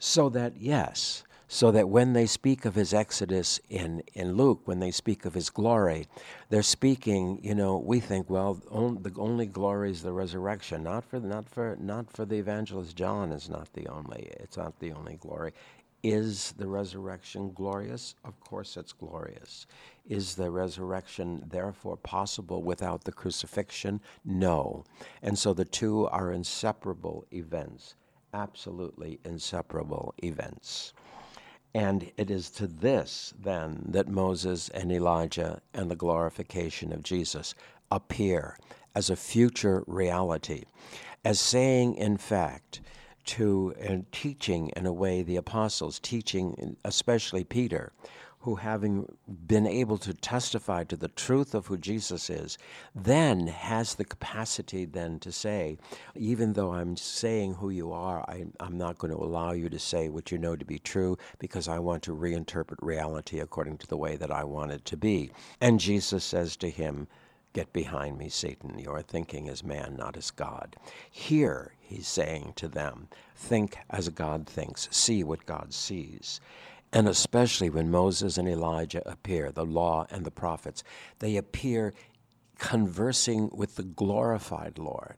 So 0.00 0.28
that, 0.30 0.54
yes, 0.56 1.22
so 1.46 1.70
that 1.70 1.88
when 1.88 2.12
they 2.12 2.26
speak 2.26 2.64
of 2.64 2.74
his 2.74 2.92
exodus 2.92 3.58
in, 3.70 4.02
in 4.12 4.32
Luke, 4.32 4.62
when 4.66 4.80
they 4.80 4.90
speak 4.90 5.24
of 5.24 5.34
his 5.34 5.48
glory, 5.48 6.06
they're 6.50 6.62
speaking, 6.62 7.38
you 7.42 7.54
know, 7.54 7.78
we 7.78 8.00
think, 8.00 8.28
well, 8.28 8.60
on, 8.70 9.02
the 9.02 9.12
only 9.16 9.46
glory 9.46 9.90
is 9.90 10.02
the 10.02 10.12
resurrection. 10.12 10.82
Not 10.82 11.04
for, 11.04 11.20
not, 11.20 11.48
for, 11.48 11.76
not 11.80 12.10
for 12.10 12.26
the 12.26 12.36
evangelist 12.36 12.96
John 12.96 13.32
is 13.32 13.48
not 13.48 13.72
the 13.72 13.86
only, 13.86 14.28
it's 14.40 14.58
not 14.58 14.78
the 14.78 14.92
only 14.92 15.16
glory. 15.16 15.52
Is 16.02 16.52
the 16.52 16.68
resurrection 16.68 17.52
glorious? 17.52 18.14
Of 18.24 18.38
course 18.40 18.76
it's 18.76 18.92
glorious. 18.92 19.66
Is 20.08 20.36
the 20.36 20.50
resurrection 20.50 21.44
therefore 21.50 21.96
possible 21.96 22.62
without 22.62 23.04
the 23.04 23.12
crucifixion? 23.12 24.00
No. 24.24 24.84
And 25.22 25.36
so 25.36 25.52
the 25.52 25.64
two 25.64 26.06
are 26.08 26.32
inseparable 26.32 27.26
events, 27.32 27.96
absolutely 28.32 29.18
inseparable 29.24 30.14
events. 30.22 30.92
And 31.74 32.10
it 32.16 32.30
is 32.30 32.50
to 32.52 32.66
this, 32.66 33.34
then, 33.38 33.84
that 33.88 34.08
Moses 34.08 34.68
and 34.70 34.90
Elijah 34.92 35.60
and 35.74 35.90
the 35.90 35.96
glorification 35.96 36.92
of 36.92 37.02
Jesus 37.02 37.54
appear 37.90 38.56
as 38.94 39.10
a 39.10 39.16
future 39.16 39.84
reality, 39.86 40.64
as 41.24 41.40
saying, 41.40 41.94
in 41.96 42.16
fact, 42.16 42.80
to 43.28 43.74
and 43.78 44.10
teaching 44.10 44.70
in 44.74 44.86
a 44.86 44.92
way 44.92 45.22
the 45.22 45.36
apostles, 45.36 46.00
teaching 46.00 46.76
especially 46.84 47.44
Peter, 47.44 47.92
who, 48.40 48.54
having 48.54 49.04
been 49.46 49.66
able 49.66 49.98
to 49.98 50.14
testify 50.14 50.82
to 50.84 50.96
the 50.96 51.08
truth 51.08 51.54
of 51.54 51.66
who 51.66 51.76
Jesus 51.76 52.30
is, 52.30 52.56
then 52.94 53.48
has 53.48 53.96
the 53.96 54.04
capacity 54.04 54.86
then 54.86 55.18
to 55.18 55.30
say, 55.30 55.76
even 56.14 56.54
though 56.54 56.72
I'm 56.72 56.96
saying 56.96 57.54
who 57.54 57.68
you 57.68 57.92
are, 57.92 58.20
I, 58.28 58.46
am 58.60 58.78
not 58.78 58.96
going 58.96 59.12
to 59.12 59.18
allow 59.22 59.52
you 59.52 59.68
to 59.68 59.78
say 59.78 60.08
what 60.08 60.32
you 60.32 60.38
know 60.38 60.56
to 60.56 60.64
be 60.64 60.78
true 60.78 61.18
because 61.38 61.68
I 61.68 61.78
want 61.80 62.02
to 62.04 62.16
reinterpret 62.16 62.78
reality 62.80 63.40
according 63.40 63.76
to 63.78 63.86
the 63.86 63.98
way 63.98 64.16
that 64.16 64.30
I 64.30 64.44
want 64.44 64.72
it 64.72 64.84
to 64.86 64.96
be. 64.96 65.30
And 65.60 65.80
Jesus 65.80 66.24
says 66.24 66.56
to 66.58 66.70
him, 66.70 67.08
Get 67.52 67.72
behind 67.72 68.18
me, 68.18 68.28
Satan. 68.28 68.78
You 68.78 68.90
are 68.90 69.02
thinking 69.02 69.48
as 69.48 69.64
man, 69.64 69.96
not 69.96 70.16
as 70.16 70.30
God. 70.30 70.76
Here, 71.10 71.74
he's 71.80 72.06
saying 72.06 72.52
to 72.56 72.68
them, 72.68 73.08
think 73.34 73.78
as 73.90 74.08
God 74.10 74.46
thinks, 74.46 74.88
see 74.90 75.24
what 75.24 75.46
God 75.46 75.72
sees. 75.72 76.40
And 76.92 77.08
especially 77.08 77.70
when 77.70 77.90
Moses 77.90 78.38
and 78.38 78.48
Elijah 78.48 79.06
appear, 79.08 79.50
the 79.50 79.64
law 79.64 80.06
and 80.10 80.24
the 80.24 80.30
prophets, 80.30 80.82
they 81.18 81.36
appear 81.36 81.94
conversing 82.58 83.50
with 83.52 83.76
the 83.76 83.82
glorified 83.82 84.78
Lord. 84.78 85.16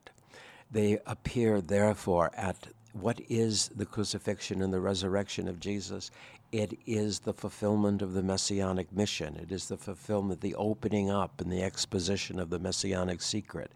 They 0.71 0.99
appear, 1.07 1.61
therefore, 1.61 2.31
at 2.35 2.69
what 2.93 3.21
is 3.29 3.69
the 3.75 3.87
crucifixion 3.87 4.63
and 4.63 4.73
the 4.73 4.81
resurrection 4.81 5.49
of 5.49 5.61
Jesus? 5.61 6.11
It 6.52 6.80
is 6.85 7.21
the 7.21 7.33
fulfillment 7.33 8.02
of 8.02 8.12
the 8.12 8.25
messianic 8.25 8.92
mission. 8.92 9.37
It 9.37 9.52
is 9.52 9.69
the 9.69 9.76
fulfillment, 9.76 10.40
the 10.40 10.57
opening 10.57 11.09
up 11.09 11.40
and 11.40 11.50
the 11.50 11.62
exposition 11.62 12.40
of 12.40 12.50
the 12.50 12.59
messianic 12.59 13.23
secret. 13.23 13.71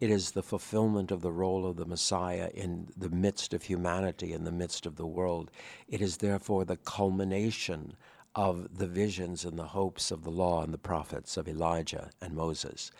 It 0.00 0.10
is 0.10 0.30
the 0.30 0.42
fulfillment 0.44 1.10
of 1.10 1.22
the 1.22 1.32
role 1.32 1.66
of 1.66 1.76
the 1.76 1.84
Messiah 1.84 2.48
in 2.54 2.86
the 2.96 3.08
midst 3.08 3.52
of 3.52 3.64
humanity, 3.64 4.32
in 4.32 4.44
the 4.44 4.52
midst 4.52 4.86
of 4.86 4.94
the 4.94 5.06
world. 5.06 5.50
It 5.88 6.00
is 6.00 6.18
therefore 6.18 6.64
the 6.64 6.76
culmination 6.76 7.96
of 8.36 8.78
the 8.78 8.86
visions 8.86 9.44
and 9.44 9.58
the 9.58 9.64
hopes 9.64 10.12
of 10.12 10.22
the 10.22 10.30
law 10.30 10.62
and 10.62 10.72
the 10.72 10.78
prophets 10.78 11.36
of 11.36 11.48
Elijah 11.48 12.10
and 12.20 12.36
Moses. 12.36 12.92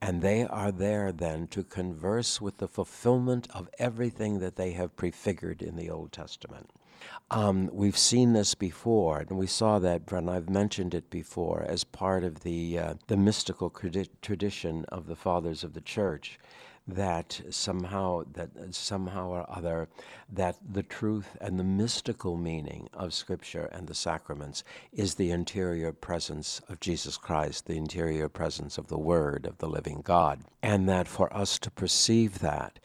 And 0.00 0.22
they 0.22 0.44
are 0.46 0.70
there 0.70 1.10
then 1.10 1.48
to 1.48 1.64
converse 1.64 2.40
with 2.40 2.58
the 2.58 2.68
fulfillment 2.68 3.48
of 3.52 3.68
everything 3.80 4.38
that 4.38 4.54
they 4.54 4.72
have 4.72 4.94
prefigured 4.94 5.60
in 5.60 5.74
the 5.74 5.90
Old 5.90 6.12
Testament. 6.12 6.70
Um, 7.30 7.70
we've 7.72 7.98
seen 7.98 8.32
this 8.32 8.54
before, 8.54 9.18
and 9.18 9.36
we 9.38 9.46
saw 9.46 9.78
that, 9.80 10.10
and 10.12 10.30
I've 10.30 10.48
mentioned 10.48 10.94
it 10.94 11.10
before, 11.10 11.64
as 11.66 11.82
part 11.82 12.22
of 12.22 12.40
the 12.40 12.78
uh, 12.78 12.94
the 13.08 13.16
mystical 13.16 13.70
tradition 14.22 14.84
of 14.88 15.06
the 15.06 15.16
fathers 15.16 15.64
of 15.64 15.72
the 15.72 15.80
church, 15.80 16.38
that 16.86 17.40
somehow 17.50 18.22
that 18.32 18.50
somehow 18.74 19.28
or 19.28 19.46
other 19.48 19.88
that 20.32 20.56
the 20.72 20.84
truth 20.84 21.36
and 21.40 21.58
the 21.58 21.64
mystical 21.64 22.36
meaning 22.36 22.88
of 22.92 23.12
Scripture 23.12 23.68
and 23.72 23.88
the 23.88 23.94
sacraments 23.94 24.62
is 24.92 25.14
the 25.14 25.30
interior 25.32 25.92
presence 25.92 26.60
of 26.68 26.78
Jesus 26.78 27.16
Christ, 27.16 27.66
the 27.66 27.76
interior 27.76 28.28
presence 28.28 28.78
of 28.78 28.86
the 28.86 28.98
Word 28.98 29.46
of 29.46 29.58
the 29.58 29.68
living 29.68 30.00
God, 30.04 30.42
and 30.62 30.88
that 30.88 31.08
for 31.08 31.34
us 31.36 31.58
to 31.58 31.70
perceive 31.70 32.38
that 32.38 32.78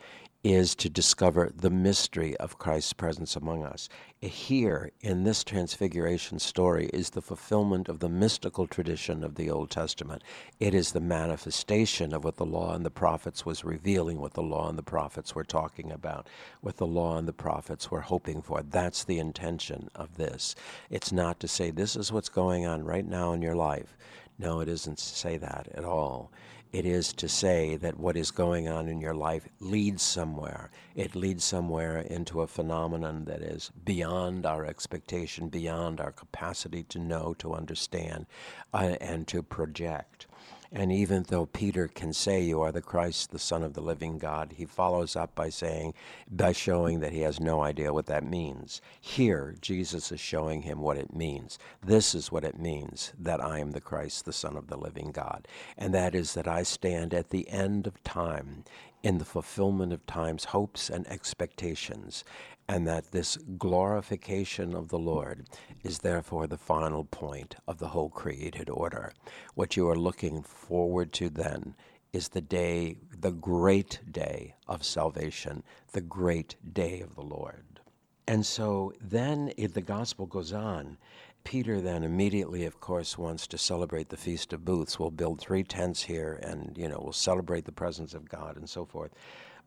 is 0.43 0.73
to 0.73 0.89
discover 0.89 1.51
the 1.55 1.69
mystery 1.69 2.35
of 2.37 2.57
Christ's 2.57 2.93
presence 2.93 3.35
among 3.35 3.63
us. 3.63 3.87
Here, 4.21 4.91
in 5.01 5.23
this 5.23 5.43
transfiguration 5.43 6.39
story, 6.39 6.87
is 6.87 7.11
the 7.11 7.21
fulfillment 7.21 7.87
of 7.87 7.99
the 7.99 8.09
mystical 8.09 8.65
tradition 8.65 9.23
of 9.23 9.35
the 9.35 9.51
Old 9.51 9.69
Testament. 9.69 10.23
It 10.59 10.73
is 10.73 10.91
the 10.91 10.99
manifestation 10.99 12.11
of 12.11 12.23
what 12.23 12.37
the 12.37 12.45
law 12.45 12.73
and 12.73 12.83
the 12.83 12.89
prophets 12.89 13.45
was 13.45 13.63
revealing, 13.63 14.19
what 14.19 14.33
the 14.33 14.41
law 14.41 14.67
and 14.67 14.77
the 14.77 14.83
prophets 14.83 15.35
were 15.35 15.43
talking 15.43 15.91
about, 15.91 16.27
what 16.61 16.77
the 16.77 16.87
law 16.87 17.17
and 17.17 17.27
the 17.27 17.33
prophets 17.33 17.91
were 17.91 18.01
hoping 18.01 18.41
for. 18.41 18.63
That's 18.63 19.03
the 19.03 19.19
intention 19.19 19.89
of 19.93 20.17
this. 20.17 20.55
It's 20.89 21.11
not 21.11 21.39
to 21.41 21.47
say 21.47 21.69
this 21.69 21.95
is 21.95 22.11
what's 22.11 22.29
going 22.29 22.65
on 22.65 22.83
right 22.83 23.05
now 23.05 23.33
in 23.33 23.43
your 23.43 23.55
life. 23.55 23.95
No, 24.39 24.59
it 24.59 24.69
isn't 24.69 24.97
to 24.97 25.03
say 25.03 25.37
that 25.37 25.67
at 25.75 25.85
all 25.85 26.31
it 26.71 26.85
is 26.85 27.11
to 27.13 27.27
say 27.27 27.75
that 27.77 27.99
what 27.99 28.15
is 28.15 28.31
going 28.31 28.67
on 28.67 28.87
in 28.87 29.01
your 29.01 29.13
life 29.13 29.47
leads 29.59 30.01
somewhere. 30.01 30.71
It 30.95 31.15
leads 31.15 31.43
somewhere 31.43 31.99
into 31.99 32.41
a 32.41 32.47
phenomenon 32.47 33.25
that 33.25 33.41
is 33.41 33.71
beyond 33.83 34.45
our 34.45 34.65
expectation, 34.65 35.49
beyond 35.49 35.99
our 35.99 36.11
capacity 36.11 36.83
to 36.83 36.99
know, 36.99 37.33
to 37.39 37.53
understand, 37.53 38.25
uh, 38.73 38.95
and 39.01 39.27
to 39.27 39.43
project. 39.43 40.27
And 40.73 40.89
even 40.89 41.23
though 41.27 41.47
Peter 41.47 41.89
can 41.89 42.13
say, 42.13 42.41
You 42.41 42.61
are 42.61 42.71
the 42.71 42.81
Christ, 42.81 43.31
the 43.31 43.39
Son 43.39 43.61
of 43.61 43.73
the 43.73 43.81
living 43.81 44.17
God, 44.17 44.53
he 44.55 44.65
follows 44.65 45.17
up 45.17 45.35
by 45.35 45.49
saying, 45.49 45.93
by 46.29 46.53
showing 46.53 47.01
that 47.01 47.11
he 47.11 47.21
has 47.21 47.41
no 47.41 47.61
idea 47.61 47.93
what 47.93 48.05
that 48.05 48.23
means. 48.23 48.81
Here, 49.01 49.55
Jesus 49.59 50.13
is 50.13 50.21
showing 50.21 50.61
him 50.61 50.79
what 50.79 50.95
it 50.97 51.13
means. 51.13 51.59
This 51.83 52.15
is 52.15 52.31
what 52.31 52.45
it 52.45 52.57
means 52.57 53.11
that 53.19 53.43
I 53.43 53.59
am 53.59 53.71
the 53.71 53.81
Christ, 53.81 54.23
the 54.23 54.31
Son 54.31 54.55
of 54.55 54.67
the 54.67 54.77
living 54.77 55.11
God. 55.11 55.45
And 55.77 55.93
that 55.93 56.15
is 56.15 56.35
that 56.35 56.47
I 56.47 56.63
stand 56.63 57.13
at 57.13 57.31
the 57.31 57.49
end 57.49 57.85
of 57.85 58.01
time 58.03 58.63
in 59.03 59.17
the 59.17 59.25
fulfillment 59.25 59.91
of 59.93 60.05
time's 60.05 60.45
hopes 60.45 60.89
and 60.89 61.07
expectations 61.07 62.23
and 62.67 62.87
that 62.87 63.11
this 63.11 63.37
glorification 63.57 64.73
of 64.73 64.89
the 64.89 64.99
Lord 64.99 65.45
is 65.83 65.99
therefore 65.99 66.47
the 66.47 66.57
final 66.57 67.03
point 67.03 67.55
of 67.67 67.79
the 67.79 67.89
whole 67.89 68.09
created 68.09 68.69
order. 68.69 69.13
What 69.55 69.75
you 69.75 69.89
are 69.89 69.97
looking 69.97 70.41
forward 70.41 71.11
to 71.13 71.29
then 71.29 71.75
is 72.13 72.29
the 72.29 72.41
day, 72.41 72.97
the 73.19 73.31
great 73.31 73.99
day 74.09 74.55
of 74.67 74.85
salvation, 74.85 75.63
the 75.91 76.01
great 76.01 76.55
day 76.73 77.01
of 77.01 77.15
the 77.15 77.21
Lord. 77.21 77.81
And 78.27 78.45
so 78.45 78.93
then 79.01 79.51
if 79.57 79.73
the 79.73 79.81
gospel 79.81 80.25
goes 80.25 80.53
on. 80.53 80.97
Peter 81.43 81.81
then 81.81 82.03
immediately, 82.03 82.65
of 82.65 82.79
course, 82.79 83.17
wants 83.17 83.47
to 83.47 83.57
celebrate 83.57 84.09
the 84.09 84.17
Feast 84.17 84.53
of 84.53 84.65
Booths. 84.65 84.99
We'll 84.99 85.11
build 85.11 85.39
three 85.39 85.63
tents 85.63 86.03
here 86.03 86.39
and, 86.43 86.77
you 86.77 86.87
know, 86.87 86.99
we'll 87.01 87.13
celebrate 87.13 87.65
the 87.65 87.71
presence 87.71 88.13
of 88.13 88.29
God 88.29 88.57
and 88.57 88.69
so 88.69 88.85
forth. 88.85 89.11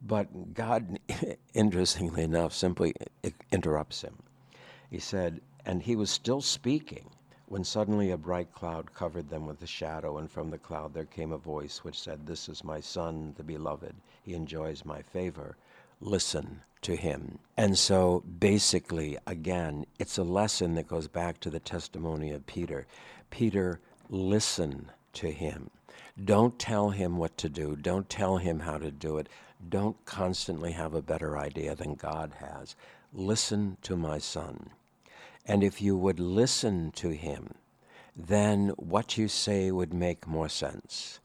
But 0.02 0.54
God, 0.54 0.98
interestingly 1.54 2.22
enough, 2.22 2.52
simply 2.52 2.94
interrupts 3.52 4.02
him. 4.02 4.16
He 4.90 4.98
said, 4.98 5.40
And 5.64 5.82
he 5.82 5.96
was 5.96 6.10
still 6.10 6.40
speaking 6.40 7.10
when 7.46 7.64
suddenly 7.64 8.10
a 8.10 8.16
bright 8.16 8.52
cloud 8.52 8.92
covered 8.94 9.28
them 9.28 9.46
with 9.46 9.62
a 9.62 9.66
shadow, 9.66 10.18
and 10.18 10.30
from 10.30 10.50
the 10.50 10.58
cloud 10.58 10.94
there 10.94 11.04
came 11.04 11.32
a 11.32 11.38
voice 11.38 11.84
which 11.84 12.00
said, 12.00 12.26
This 12.26 12.48
is 12.48 12.64
my 12.64 12.80
Son, 12.80 13.34
the 13.36 13.44
beloved. 13.44 13.94
He 14.22 14.34
enjoys 14.34 14.84
my 14.84 15.02
favor. 15.02 15.56
Listen 16.00 16.60
to 16.84 16.96
him. 16.96 17.38
And 17.56 17.76
so 17.78 18.22
basically, 18.38 19.18
again, 19.26 19.86
it's 19.98 20.18
a 20.18 20.22
lesson 20.22 20.74
that 20.74 20.88
goes 20.88 21.08
back 21.08 21.40
to 21.40 21.50
the 21.50 21.60
testimony 21.60 22.30
of 22.30 22.46
Peter. 22.46 22.86
Peter, 23.30 23.80
listen 24.08 24.90
to 25.14 25.30
him. 25.30 25.70
Don't 26.22 26.58
tell 26.58 26.90
him 26.90 27.16
what 27.16 27.36
to 27.38 27.48
do. 27.48 27.74
Don't 27.76 28.08
tell 28.08 28.36
him 28.36 28.60
how 28.60 28.78
to 28.78 28.90
do 28.90 29.18
it. 29.18 29.28
Don't 29.68 29.96
constantly 30.04 30.72
have 30.72 30.94
a 30.94 31.02
better 31.02 31.36
idea 31.36 31.74
than 31.74 31.94
God 31.94 32.32
has. 32.38 32.76
Listen 33.12 33.76
to 33.82 33.96
my 33.96 34.18
son. 34.18 34.70
And 35.46 35.64
if 35.64 35.82
you 35.82 35.96
would 35.96 36.20
listen 36.20 36.92
to 36.92 37.10
him, 37.10 37.54
then 38.16 38.68
what 38.76 39.18
you 39.18 39.28
say 39.28 39.70
would 39.70 39.92
make 39.92 40.26
more 40.26 40.48
sense. 40.48 41.18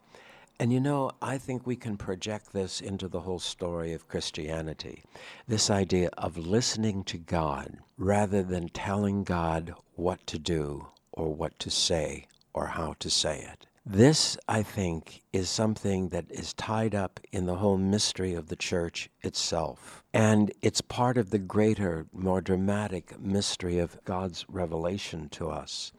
And 0.61 0.73
you 0.73 0.81
know, 0.81 1.11
I 1.21 1.37
think 1.37 1.65
we 1.65 1.77
can 1.77 1.95
project 1.95 2.51
this 2.51 2.81
into 2.81 3.07
the 3.07 3.21
whole 3.21 3.39
story 3.39 3.93
of 3.93 4.09
Christianity. 4.09 5.03
This 5.47 5.69
idea 5.69 6.09
of 6.17 6.37
listening 6.37 7.05
to 7.05 7.17
God 7.17 7.77
rather 7.97 8.43
than 8.43 8.67
telling 8.67 9.23
God 9.23 9.73
what 9.95 10.27
to 10.27 10.37
do 10.37 10.87
or 11.13 11.33
what 11.33 11.57
to 11.59 11.69
say 11.69 12.27
or 12.53 12.67
how 12.67 12.93
to 12.99 13.09
say 13.09 13.39
it. 13.39 13.67
This, 13.85 14.37
I 14.49 14.61
think, 14.61 15.23
is 15.31 15.49
something 15.49 16.09
that 16.09 16.25
is 16.29 16.53
tied 16.53 16.93
up 16.93 17.21
in 17.31 17.45
the 17.45 17.55
whole 17.55 17.77
mystery 17.77 18.33
of 18.33 18.49
the 18.49 18.57
church 18.57 19.09
itself. 19.21 20.03
And 20.13 20.51
it's 20.61 20.81
part 20.81 21.17
of 21.17 21.29
the 21.29 21.39
greater, 21.39 22.05
more 22.11 22.41
dramatic 22.41 23.17
mystery 23.19 23.79
of 23.79 23.97
God's 24.03 24.45
revelation 24.49 25.29
to 25.29 25.49
us. 25.49 25.93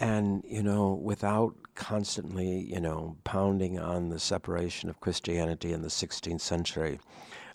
And, 0.00 0.42
you 0.44 0.64
know, 0.64 0.94
without 0.94 1.54
constantly, 1.74 2.60
you 2.60 2.80
know, 2.80 3.16
pounding 3.24 3.78
on 3.78 4.08
the 4.08 4.18
separation 4.18 4.88
of 4.88 5.00
Christianity 5.00 5.72
in 5.72 5.82
the 5.82 5.88
16th 5.88 6.40
century, 6.40 7.00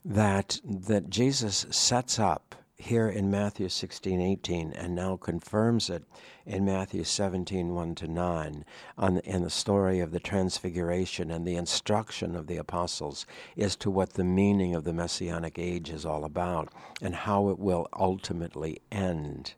that, 0.06 0.60
that 0.64 1.10
Jesus 1.10 1.66
sets 1.70 2.20
up 2.20 2.56
here 2.80 3.10
in 3.10 3.30
Matthew 3.30 3.68
16, 3.68 4.22
18, 4.22 4.72
and 4.72 4.96
now 4.96 5.18
confirms 5.18 5.90
it 5.90 6.04
in 6.46 6.64
Matthew 6.64 7.04
17, 7.04 7.76
1 7.76 7.96
to 7.96 8.08
9, 8.08 8.66
on, 8.98 9.18
in 9.20 9.44
the 9.44 9.50
story 9.50 10.00
of 10.00 10.12
the 10.12 10.20
Transfiguration 10.20 11.30
and 11.30 11.46
the 11.46 11.58
instruction 11.58 12.38
of 12.38 12.48
the 12.48 12.56
apostles 12.56 13.26
as 13.58 13.76
to 13.76 13.92
what 13.92 14.14
the 14.14 14.24
meaning 14.24 14.76
of 14.76 14.86
the 14.86 14.94
Messianic 14.94 15.60
age 15.60 15.90
is 15.90 16.06
all 16.06 16.24
about 16.24 16.70
and 17.02 17.14
how 17.14 17.50
it 17.50 17.60
will 17.60 17.86
ultimately 17.94 18.82
end 18.92 19.56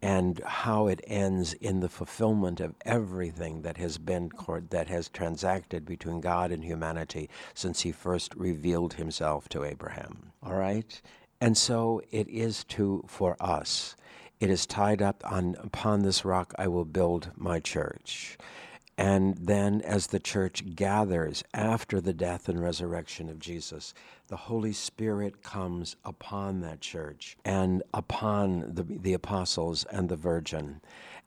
and 0.00 0.40
how 0.44 0.86
it 0.86 1.00
ends 1.06 1.52
in 1.54 1.80
the 1.80 1.88
fulfillment 1.88 2.60
of 2.60 2.74
everything 2.84 3.62
that 3.62 3.76
has 3.76 3.98
been 3.98 4.30
that 4.70 4.88
has 4.88 5.08
transacted 5.08 5.84
between 5.84 6.20
God 6.20 6.52
and 6.52 6.64
humanity 6.64 7.28
since 7.54 7.80
he 7.80 7.92
first 7.92 8.34
revealed 8.34 8.94
himself 8.94 9.48
to 9.50 9.64
Abraham 9.64 10.32
all 10.42 10.54
right 10.54 11.00
and 11.40 11.56
so 11.56 12.02
it 12.10 12.28
is 12.28 12.64
too 12.64 13.04
for 13.06 13.36
us. 13.40 13.94
It 14.40 14.50
is 14.50 14.66
tied 14.66 15.02
up 15.02 15.22
on 15.24 15.56
upon 15.60 16.02
this 16.02 16.24
rock 16.24 16.52
I 16.58 16.68
will 16.68 16.84
build 16.84 17.30
my 17.36 17.60
church. 17.60 18.38
And 18.98 19.36
then, 19.36 19.80
as 19.82 20.08
the 20.08 20.18
church 20.18 20.74
gathers 20.74 21.44
after 21.54 22.00
the 22.00 22.12
death 22.12 22.48
and 22.48 22.60
resurrection 22.60 23.28
of 23.28 23.38
Jesus, 23.38 23.94
the 24.26 24.36
Holy 24.36 24.72
Spirit 24.72 25.40
comes 25.40 25.94
upon 26.04 26.62
that 26.62 26.80
church 26.80 27.36
and 27.44 27.84
upon 27.94 28.74
the, 28.74 28.82
the 28.82 29.12
apostles 29.12 29.84
and 29.84 30.08
the 30.08 30.16
Virgin 30.16 30.80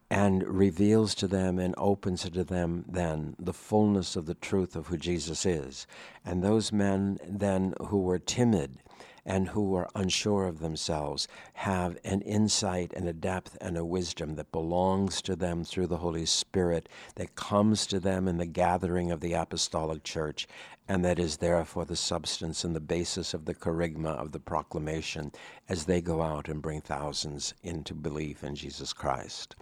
and 0.10 0.46
reveals 0.46 1.16
to 1.16 1.28
them 1.28 1.58
and 1.58 1.74
opens 1.78 2.30
to 2.30 2.44
them 2.44 2.84
then 2.90 3.38
the 3.40 3.54
fullness 3.54 4.18
of 4.18 4.26
the 4.26 4.36
truth 4.36 4.76
of 4.76 4.88
who 4.88 4.98
Jesus 4.98 5.46
is. 5.46 5.88
And 6.26 6.44
those 6.44 6.74
men 6.74 7.20
then 7.26 7.74
who 7.88 8.02
were 8.02 8.20
timid 8.20 8.80
and 9.26 9.50
who 9.50 9.76
are 9.76 9.90
unsure 9.96 10.46
of 10.46 10.60
themselves 10.60 11.28
have 11.54 11.98
an 12.04 12.22
insight 12.22 12.92
and 12.94 13.08
a 13.08 13.14
depth 13.14 13.58
and 13.62 13.78
a 13.78 13.86
wisdom 13.86 14.36
that 14.36 14.52
belongs 14.52 15.22
to 15.22 15.36
them 15.36 15.64
through 15.64 15.88
the 15.88 15.98
Holy 15.98 16.26
Spirit, 16.26 16.90
that 17.16 17.36
comes 17.36 17.86
to 17.88 18.00
them 18.00 18.28
in 18.28 18.38
the 18.38 18.46
gathering 18.46 19.12
of 19.12 19.22
the 19.22 19.34
apostolic 19.34 20.04
church, 20.04 20.48
and 20.88 21.06
that 21.06 21.20
is 21.20 21.38
therefore 21.38 21.86
the 21.86 21.96
substance 21.96 22.64
and 22.64 22.76
the 22.76 22.80
basis 22.80 23.34
of 23.34 23.46
the 23.46 23.54
kerygma 23.54 24.10
of 24.10 24.32
the 24.32 24.40
proclamation 24.40 25.32
as 25.70 25.86
they 25.86 26.02
go 26.02 26.22
out 26.22 26.50
and 26.50 26.62
bring 26.62 26.82
thousands 26.82 27.54
into 27.64 27.94
belief 27.94 28.44
in 28.44 28.56
Jesus 28.56 28.92
Christ. 28.92 29.56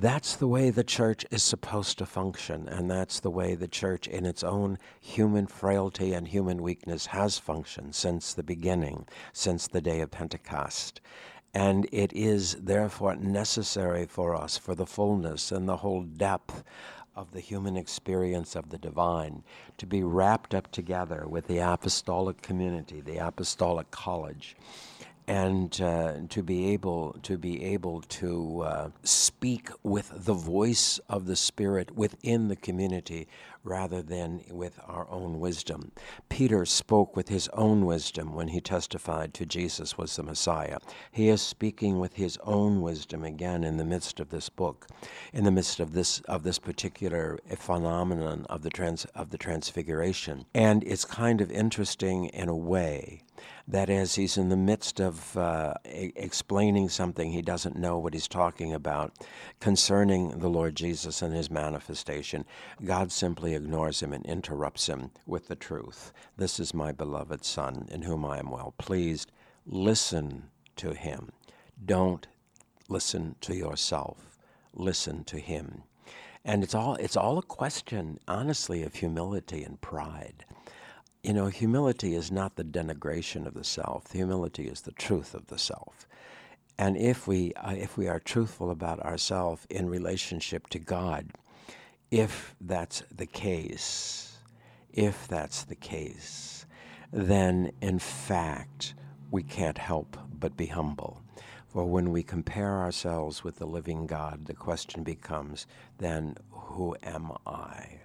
That's 0.00 0.36
the 0.36 0.46
way 0.46 0.70
the 0.70 0.84
church 0.84 1.26
is 1.32 1.42
supposed 1.42 1.98
to 1.98 2.06
function, 2.06 2.68
and 2.68 2.88
that's 2.88 3.18
the 3.18 3.32
way 3.32 3.56
the 3.56 3.66
church, 3.66 4.06
in 4.06 4.26
its 4.26 4.44
own 4.44 4.78
human 5.00 5.48
frailty 5.48 6.12
and 6.12 6.28
human 6.28 6.62
weakness, 6.62 7.06
has 7.06 7.36
functioned 7.40 7.96
since 7.96 8.32
the 8.32 8.44
beginning, 8.44 9.06
since 9.32 9.66
the 9.66 9.80
day 9.80 10.00
of 10.00 10.12
Pentecost. 10.12 11.00
And 11.52 11.88
it 11.90 12.12
is 12.12 12.54
therefore 12.60 13.16
necessary 13.16 14.06
for 14.06 14.36
us, 14.36 14.56
for 14.56 14.76
the 14.76 14.86
fullness 14.86 15.50
and 15.50 15.68
the 15.68 15.78
whole 15.78 16.04
depth 16.04 16.62
of 17.16 17.32
the 17.32 17.40
human 17.40 17.76
experience 17.76 18.54
of 18.54 18.68
the 18.70 18.78
divine, 18.78 19.42
to 19.78 19.86
be 19.86 20.04
wrapped 20.04 20.54
up 20.54 20.70
together 20.70 21.26
with 21.26 21.48
the 21.48 21.58
apostolic 21.58 22.40
community, 22.40 23.00
the 23.00 23.16
apostolic 23.16 23.90
college 23.90 24.54
and 25.28 25.78
uh, 25.82 26.14
to 26.30 26.42
be 26.42 26.70
able 26.72 27.14
to 27.22 27.36
be 27.36 27.62
able 27.62 28.00
to 28.00 28.62
uh, 28.62 28.88
speak 29.02 29.68
with 29.82 30.10
the 30.24 30.32
voice 30.32 30.98
of 31.06 31.26
the 31.26 31.36
Spirit 31.36 31.94
within 31.94 32.48
the 32.48 32.56
community 32.56 33.28
rather 33.62 34.00
than 34.00 34.42
with 34.50 34.80
our 34.86 35.06
own 35.10 35.38
wisdom. 35.38 35.92
Peter 36.30 36.64
spoke 36.64 37.14
with 37.14 37.28
his 37.28 37.46
own 37.48 37.84
wisdom 37.84 38.34
when 38.34 38.48
he 38.48 38.60
testified 38.60 39.34
to 39.34 39.44
Jesus 39.44 39.98
was 39.98 40.16
the 40.16 40.22
Messiah. 40.22 40.78
He 41.12 41.28
is 41.28 41.42
speaking 41.42 41.98
with 41.98 42.14
his 42.14 42.38
own 42.44 42.80
wisdom 42.80 43.22
again 43.22 43.64
in 43.64 43.76
the 43.76 43.84
midst 43.84 44.20
of 44.20 44.30
this 44.30 44.48
book, 44.48 44.86
in 45.34 45.44
the 45.44 45.50
midst 45.50 45.78
of 45.78 45.92
this 45.92 46.20
of 46.20 46.42
this 46.42 46.58
particular 46.58 47.38
phenomenon 47.54 48.46
of 48.48 48.62
the 48.62 48.70
trans 48.70 49.04
of 49.14 49.28
the 49.28 49.38
transfiguration. 49.38 50.46
And 50.54 50.82
it's 50.84 51.04
kind 51.04 51.42
of 51.42 51.52
interesting 51.52 52.26
in 52.26 52.48
a 52.48 52.56
way 52.56 53.24
that 53.66 53.90
as 53.90 54.14
he's 54.14 54.36
in 54.36 54.48
the 54.48 54.56
midst 54.56 55.00
of 55.00 55.36
uh, 55.36 55.74
e- 55.86 56.12
explaining 56.16 56.88
something 56.88 57.30
he 57.30 57.42
doesn't 57.42 57.76
know 57.76 57.98
what 57.98 58.14
he's 58.14 58.28
talking 58.28 58.72
about 58.72 59.12
concerning 59.60 60.38
the 60.38 60.48
Lord 60.48 60.74
Jesus 60.74 61.22
and 61.22 61.34
his 61.34 61.50
manifestation, 61.50 62.44
God 62.84 63.12
simply 63.12 63.54
ignores 63.54 64.00
him 64.00 64.12
and 64.12 64.24
interrupts 64.26 64.86
him 64.88 65.10
with 65.26 65.48
the 65.48 65.56
truth. 65.56 66.12
This 66.36 66.58
is 66.58 66.74
my 66.74 66.92
beloved 66.92 67.44
Son, 67.44 67.86
in 67.90 68.02
whom 68.02 68.24
I 68.24 68.38
am 68.38 68.50
well 68.50 68.74
pleased. 68.78 69.32
Listen 69.66 70.44
to 70.76 70.94
him. 70.94 71.32
Don't 71.84 72.26
listen 72.88 73.36
to 73.42 73.54
yourself. 73.54 74.38
Listen 74.74 75.24
to 75.24 75.38
him. 75.38 75.82
And 76.44 76.62
it's 76.64 76.74
all 76.74 76.94
it's 76.94 77.16
all 77.16 77.36
a 77.36 77.42
question, 77.42 78.18
honestly, 78.26 78.82
of 78.82 78.94
humility 78.94 79.62
and 79.64 79.80
pride 79.80 80.46
you 81.28 81.34
know, 81.34 81.48
humility 81.48 82.14
is 82.14 82.32
not 82.32 82.56
the 82.56 82.64
denigration 82.64 83.44
of 83.46 83.52
the 83.52 83.62
self. 83.62 84.12
Humility 84.12 84.66
is 84.66 84.80
the 84.80 84.92
truth 84.92 85.34
of 85.34 85.48
the 85.48 85.58
self. 85.58 86.08
And 86.78 86.96
if 86.96 87.28
we, 87.28 87.52
uh, 87.52 87.72
if 87.72 87.98
we 87.98 88.08
are 88.08 88.18
truthful 88.18 88.70
about 88.70 89.00
ourselves 89.00 89.66
in 89.68 89.90
relationship 89.90 90.68
to 90.70 90.78
God, 90.78 91.26
if 92.10 92.54
that's 92.62 93.02
the 93.14 93.26
case, 93.26 94.38
if 94.90 95.28
that's 95.28 95.64
the 95.64 95.74
case, 95.74 96.64
then 97.12 97.72
in 97.82 97.98
fact 97.98 98.94
we 99.30 99.42
can't 99.42 99.76
help 99.76 100.16
but 100.32 100.56
be 100.56 100.68
humble. 100.68 101.20
For 101.66 101.84
when 101.84 102.10
we 102.10 102.22
compare 102.22 102.78
ourselves 102.78 103.44
with 103.44 103.58
the 103.58 103.66
living 103.66 104.06
God, 104.06 104.46
the 104.46 104.54
question 104.54 105.02
becomes 105.02 105.66
then, 105.98 106.36
who 106.50 106.96
am 107.02 107.32
I? 107.46 108.00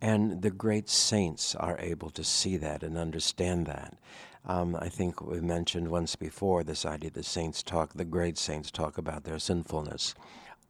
And 0.00 0.42
the 0.42 0.50
great 0.50 0.88
saints 0.88 1.54
are 1.54 1.78
able 1.80 2.10
to 2.10 2.22
see 2.22 2.56
that 2.58 2.82
and 2.82 2.96
understand 2.96 3.66
that. 3.66 3.94
Um, 4.46 4.76
I 4.76 4.88
think 4.88 5.20
we 5.20 5.40
mentioned 5.40 5.88
once 5.88 6.16
before 6.16 6.62
this 6.64 6.86
idea 6.86 7.10
the 7.10 7.22
saints 7.22 7.62
talk, 7.62 7.92
the 7.94 8.04
great 8.04 8.38
saints 8.38 8.70
talk 8.70 8.96
about 8.96 9.24
their 9.24 9.38
sinfulness. 9.38 10.14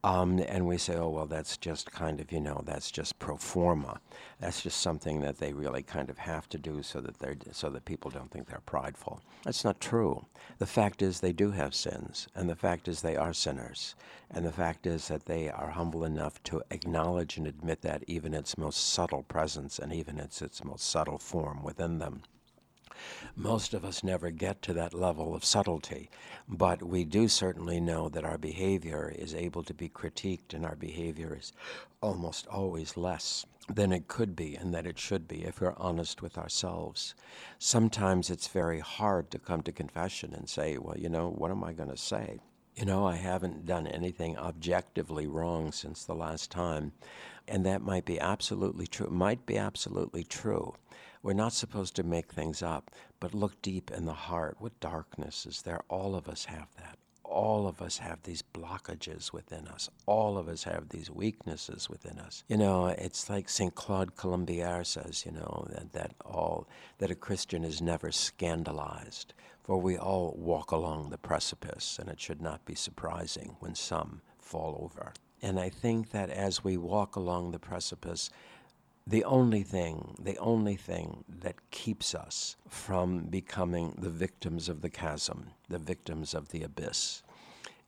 Um, 0.01 0.39
and 0.39 0.65
we 0.65 0.77
say, 0.77 0.95
oh, 0.95 1.09
well, 1.09 1.25
that's 1.25 1.57
just 1.57 1.91
kind 1.91 2.21
of, 2.21 2.31
you 2.31 2.39
know, 2.39 2.61
that's 2.65 2.89
just 2.89 3.19
pro 3.19 3.35
forma. 3.35 3.99
That's 4.39 4.61
just 4.61 4.79
something 4.79 5.19
that 5.21 5.39
they 5.39 5.51
really 5.51 5.83
kind 5.83 6.09
of 6.09 6.17
have 6.17 6.47
to 6.49 6.57
do 6.57 6.81
so 6.83 7.01
that 7.01 7.19
they're 7.19 7.35
so 7.51 7.69
that 7.69 7.83
people 7.83 8.09
don't 8.09 8.31
think 8.31 8.47
they're 8.47 8.61
prideful. 8.65 9.21
That's 9.43 9.65
not 9.65 9.81
true. 9.81 10.25
The 10.57 10.65
fact 10.65 11.01
is 11.01 11.19
they 11.19 11.33
do 11.33 11.51
have 11.51 11.75
sins, 11.75 12.29
and 12.33 12.49
the 12.49 12.55
fact 12.55 12.87
is 12.87 13.01
they 13.01 13.17
are 13.17 13.33
sinners, 13.33 13.95
and 14.31 14.45
the 14.45 14.53
fact 14.53 14.87
is 14.87 15.09
that 15.09 15.25
they 15.25 15.49
are 15.49 15.71
humble 15.71 16.05
enough 16.05 16.41
to 16.43 16.61
acknowledge 16.71 17.35
and 17.37 17.45
admit 17.45 17.81
that 17.81 18.03
even 18.07 18.33
its 18.33 18.57
most 18.57 18.91
subtle 18.91 19.23
presence 19.23 19.79
and 19.79 19.91
even 19.91 20.17
its 20.17 20.41
its 20.41 20.63
most 20.63 20.89
subtle 20.89 21.17
form 21.17 21.61
within 21.61 21.99
them. 21.99 22.21
Most 23.35 23.73
of 23.73 23.85
us 23.85 24.03
never 24.03 24.31
get 24.31 24.61
to 24.63 24.73
that 24.73 24.93
level 24.93 25.33
of 25.33 25.45
subtlety, 25.45 26.09
but 26.47 26.83
we 26.83 27.05
do 27.05 27.27
certainly 27.27 27.79
know 27.79 28.09
that 28.09 28.25
our 28.25 28.37
behavior 28.37 29.13
is 29.17 29.33
able 29.33 29.63
to 29.63 29.73
be 29.73 29.89
critiqued 29.89 30.53
and 30.53 30.65
our 30.65 30.75
behavior 30.75 31.37
is 31.39 31.53
almost 32.01 32.47
always 32.47 32.97
less 32.97 33.45
than 33.67 33.91
it 33.91 34.07
could 34.07 34.35
be 34.35 34.55
and 34.55 34.73
that 34.73 34.87
it 34.87 34.97
should 34.97 35.27
be 35.27 35.43
if 35.43 35.61
we're 35.61 35.73
honest 35.77 36.21
with 36.21 36.37
ourselves. 36.37 37.13
Sometimes 37.59 38.29
it's 38.29 38.47
very 38.47 38.79
hard 38.79 39.29
to 39.31 39.39
come 39.39 39.61
to 39.63 39.71
confession 39.71 40.33
and 40.33 40.49
say, 40.49 40.77
well, 40.77 40.97
you 40.97 41.09
know, 41.09 41.29
what 41.29 41.51
am 41.51 41.63
I 41.63 41.73
going 41.73 41.89
to 41.89 41.97
say? 41.97 42.39
You 42.79 42.85
know, 42.85 43.05
I 43.05 43.17
haven't 43.17 43.65
done 43.65 43.87
anything 43.87 44.37
objectively 44.37 45.27
wrong 45.27 45.73
since 45.73 46.05
the 46.05 46.15
last 46.15 46.49
time. 46.49 46.93
And 47.45 47.65
that 47.65 47.81
might 47.81 48.05
be 48.05 48.21
absolutely 48.21 48.87
true. 48.87 49.09
Might 49.09 49.45
be 49.45 49.57
absolutely 49.57 50.23
true. 50.23 50.75
We're 51.21 51.33
not 51.33 51.51
supposed 51.51 51.97
to 51.97 52.03
make 52.03 52.31
things 52.31 52.63
up, 52.63 52.89
but 53.19 53.33
look 53.33 53.61
deep 53.61 53.91
in 53.91 54.05
the 54.05 54.13
heart. 54.13 54.55
What 54.59 54.79
darkness 54.79 55.45
is 55.45 55.63
there? 55.63 55.81
All 55.89 56.15
of 56.15 56.29
us 56.29 56.45
have 56.45 56.69
that. 56.77 56.98
All 57.29 57.67
of 57.67 57.81
us 57.81 57.99
have 57.99 58.23
these 58.23 58.41
blockages 58.41 59.31
within 59.31 59.67
us. 59.67 59.89
All 60.07 60.37
of 60.37 60.47
us 60.47 60.63
have 60.63 60.89
these 60.89 61.11
weaknesses 61.11 61.89
within 61.89 62.17
us. 62.17 62.43
You 62.47 62.57
know, 62.57 62.87
it's 62.87 63.29
like 63.29 63.47
St. 63.49 63.75
Claude 63.75 64.15
Colombière 64.15 64.85
says, 64.85 65.25
you 65.25 65.31
know, 65.31 65.67
that, 65.69 65.93
that 65.93 66.13
all 66.25 66.67
that 66.97 67.11
a 67.11 67.15
Christian 67.15 67.63
is 67.63 67.81
never 67.81 68.11
scandalized, 68.11 69.33
for 69.63 69.77
we 69.77 69.95
all 69.95 70.35
walk 70.37 70.71
along 70.71 71.11
the 71.11 71.17
precipice, 71.19 71.99
and 71.99 72.09
it 72.09 72.19
should 72.19 72.41
not 72.41 72.65
be 72.65 72.75
surprising 72.75 73.55
when 73.59 73.75
some 73.75 74.21
fall 74.39 74.79
over. 74.83 75.13
And 75.41 75.59
I 75.59 75.69
think 75.69 76.09
that 76.11 76.29
as 76.29 76.63
we 76.63 76.77
walk 76.77 77.15
along 77.15 77.51
the 77.51 77.59
precipice, 77.59 78.29
the 79.09 79.23
only 79.23 79.63
thing, 79.63 80.15
the 80.21 80.37
only 80.37 80.75
thing 80.75 81.23
that 81.27 81.71
keeps 81.71 82.13
us 82.13 82.55
from 82.67 83.23
becoming 83.23 83.95
the 83.97 84.09
victims 84.09 84.69
of 84.69 84.81
the 84.81 84.89
chasm, 84.89 85.49
the 85.67 85.79
victims 85.79 86.35
of 86.35 86.49
the 86.49 86.61
abyss, 86.61 87.23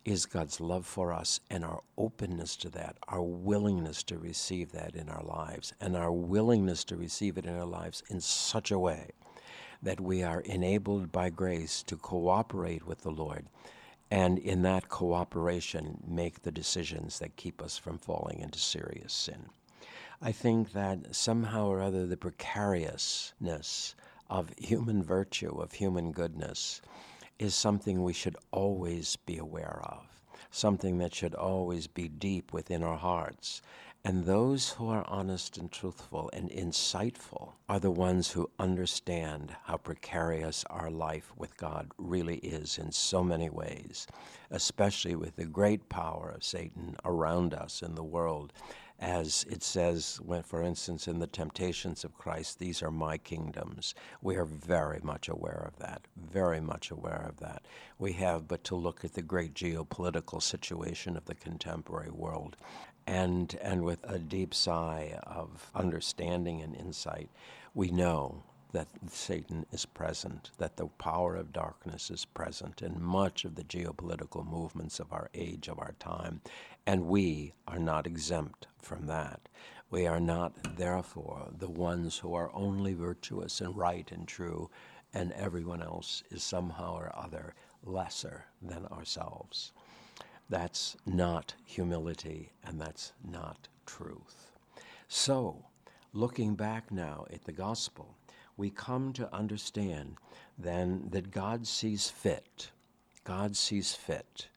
is 0.04 0.26
God's 0.26 0.60
love 0.60 0.84
for 0.84 1.14
us 1.14 1.40
and 1.52 1.64
our 1.64 1.84
openness 1.96 2.56
to 2.58 2.70
that, 2.72 2.98
our 3.08 3.22
willingness 3.22 4.02
to 4.02 4.18
receive 4.18 4.72
that 4.72 4.96
in 4.96 5.10
our 5.10 5.24
lives, 5.24 5.74
and 5.80 5.96
our 5.96 6.12
willingness 6.12 6.84
to 6.86 6.96
receive 6.96 7.38
it 7.38 7.46
in 7.46 7.56
our 7.56 7.66
lives 7.66 8.02
in 8.10 8.20
such 8.20 8.72
a 8.72 8.80
way 8.80 9.12
that 9.84 10.02
we 10.02 10.24
are 10.24 10.42
enabled 10.42 11.12
by 11.12 11.30
grace 11.30 11.84
to 11.84 11.98
cooperate 11.98 12.88
with 12.88 13.02
the 13.02 13.12
Lord 13.12 13.46
and 14.10 14.40
in 14.40 14.64
that 14.64 14.90
cooperation 14.90 16.04
make 16.06 16.42
the 16.42 16.52
decisions 16.52 17.20
that 17.20 17.36
keep 17.36 17.62
us 17.62 17.78
from 17.78 18.00
falling 18.00 18.40
into 18.40 18.60
serious 18.60 19.14
sin. 19.14 19.46
I 20.24 20.32
think 20.32 20.74
that 20.74 21.16
somehow 21.16 21.66
or 21.66 21.82
other 21.82 22.06
the 22.06 22.16
precariousness 22.16 23.96
of 24.30 24.54
human 24.56 25.02
virtue, 25.02 25.60
of 25.60 25.72
human 25.72 26.12
goodness, 26.12 26.80
is 27.40 27.56
something 27.56 28.04
we 28.04 28.14
should 28.14 28.38
always 28.52 29.16
be 29.16 29.40
aware 29.40 29.82
of, 29.84 30.06
something 30.52 31.00
that 31.00 31.16
should 31.16 31.34
always 31.34 31.88
be 31.88 32.08
deep 32.08 32.54
within 32.54 32.84
our 32.84 32.98
hearts. 32.98 33.64
And 34.06 34.26
those 34.26 34.70
who 34.70 34.90
are 34.90 35.08
honest 35.08 35.58
and 35.58 35.72
truthful 35.72 36.30
and 36.34 36.52
insightful 36.52 37.54
are 37.68 37.80
the 37.80 37.90
ones 37.90 38.30
who 38.30 38.52
understand 38.60 39.56
how 39.64 39.78
precarious 39.78 40.64
our 40.70 40.92
life 40.92 41.32
with 41.36 41.58
God 41.58 41.92
really 41.98 42.38
is 42.38 42.78
in 42.78 42.92
so 42.92 43.24
many 43.24 43.50
ways, 43.50 44.06
especially 44.52 45.16
with 45.16 45.36
the 45.36 45.46
great 45.46 45.90
power 45.90 46.32
of 46.36 46.44
Satan 46.44 46.96
around 47.04 47.56
us 47.56 47.82
in 47.82 47.96
the 47.96 48.04
world. 48.04 48.54
As 49.02 49.48
it 49.50 49.64
says, 49.64 50.20
when, 50.24 50.44
for 50.44 50.62
instance, 50.62 51.08
in 51.08 51.18
the 51.18 51.26
temptations 51.26 52.04
of 52.04 52.18
Christ, 52.18 52.60
these 52.60 52.84
are 52.84 52.92
my 52.92 53.18
kingdoms. 53.18 53.96
We 54.22 54.36
are 54.36 54.46
very 54.46 55.00
much 55.02 55.28
aware 55.28 55.68
of 55.68 55.80
that, 55.80 56.04
very 56.16 56.62
much 56.62 56.92
aware 56.92 57.26
of 57.28 57.40
that. 57.40 57.66
We 57.98 58.14
have 58.14 58.48
but 58.48 58.64
to 58.66 58.76
look 58.76 59.04
at 59.04 59.14
the 59.14 59.24
great 59.24 59.56
geopolitical 59.56 60.40
situation 60.42 61.18
of 61.18 61.26
the 61.26 61.34
contemporary 61.34 62.12
world 62.12 62.58
and, 63.08 63.58
and 63.62 63.84
with 63.84 64.00
a 64.04 64.20
deep 64.20 64.54
sigh 64.54 65.20
of 65.24 65.72
understanding 65.74 66.62
and 66.62 66.76
insight, 66.76 67.30
we 67.74 67.90
know 67.90 68.44
that 68.72 68.88
Satan 69.10 69.66
is 69.72 69.86
present, 69.86 70.52
that 70.58 70.78
the 70.78 70.88
power 70.88 71.36
of 71.36 71.52
darkness 71.52 72.10
is 72.10 72.24
present 72.26 72.82
in 72.82 73.02
much 73.02 73.44
of 73.44 73.56
the 73.56 73.64
geopolitical 73.64 74.46
movements 74.46 75.00
of 75.00 75.12
our 75.12 75.30
age, 75.34 75.68
of 75.68 75.80
our 75.80 75.94
time, 76.00 76.42
and 76.86 77.06
we 77.06 77.54
are 77.68 77.80
not 77.80 78.08
exempt 78.08 78.68
from 78.82 79.08
that. 79.08 79.48
We 79.90 80.08
are 80.08 80.20
not, 80.20 80.78
therefore, 80.78 81.50
the 81.58 81.70
ones 81.70 82.18
who 82.18 82.34
are 82.34 82.50
only 82.54 82.94
virtuous 82.94 83.62
and 83.62 83.76
right 83.76 84.10
and 84.12 84.28
true, 84.28 84.70
and 85.14 85.34
everyone 85.34 85.82
else 85.82 86.24
is 86.32 86.44
somehow 86.44 86.96
or 86.96 87.12
other 87.14 87.54
lesser 87.84 88.46
than 88.62 88.86
ourselves. 88.88 89.74
That's 90.50 90.96
not 91.06 91.54
humility 91.66 92.54
and 92.64 92.80
that's 92.80 93.14
not 93.24 93.68
truth. 93.86 94.52
So, 95.08 95.66
looking 96.14 96.56
back 96.56 96.92
now 96.92 97.26
at 97.32 97.44
the 97.44 97.52
gospel, 97.52 98.16
we 98.58 98.70
come 98.70 99.14
to 99.14 99.34
understand 99.34 100.18
then 100.58 101.08
that 101.10 101.32
God 101.32 101.68
sees 101.68 102.10
fit, 102.10 102.72
God 103.24 103.56
sees 103.56 103.94
fit 103.94 104.48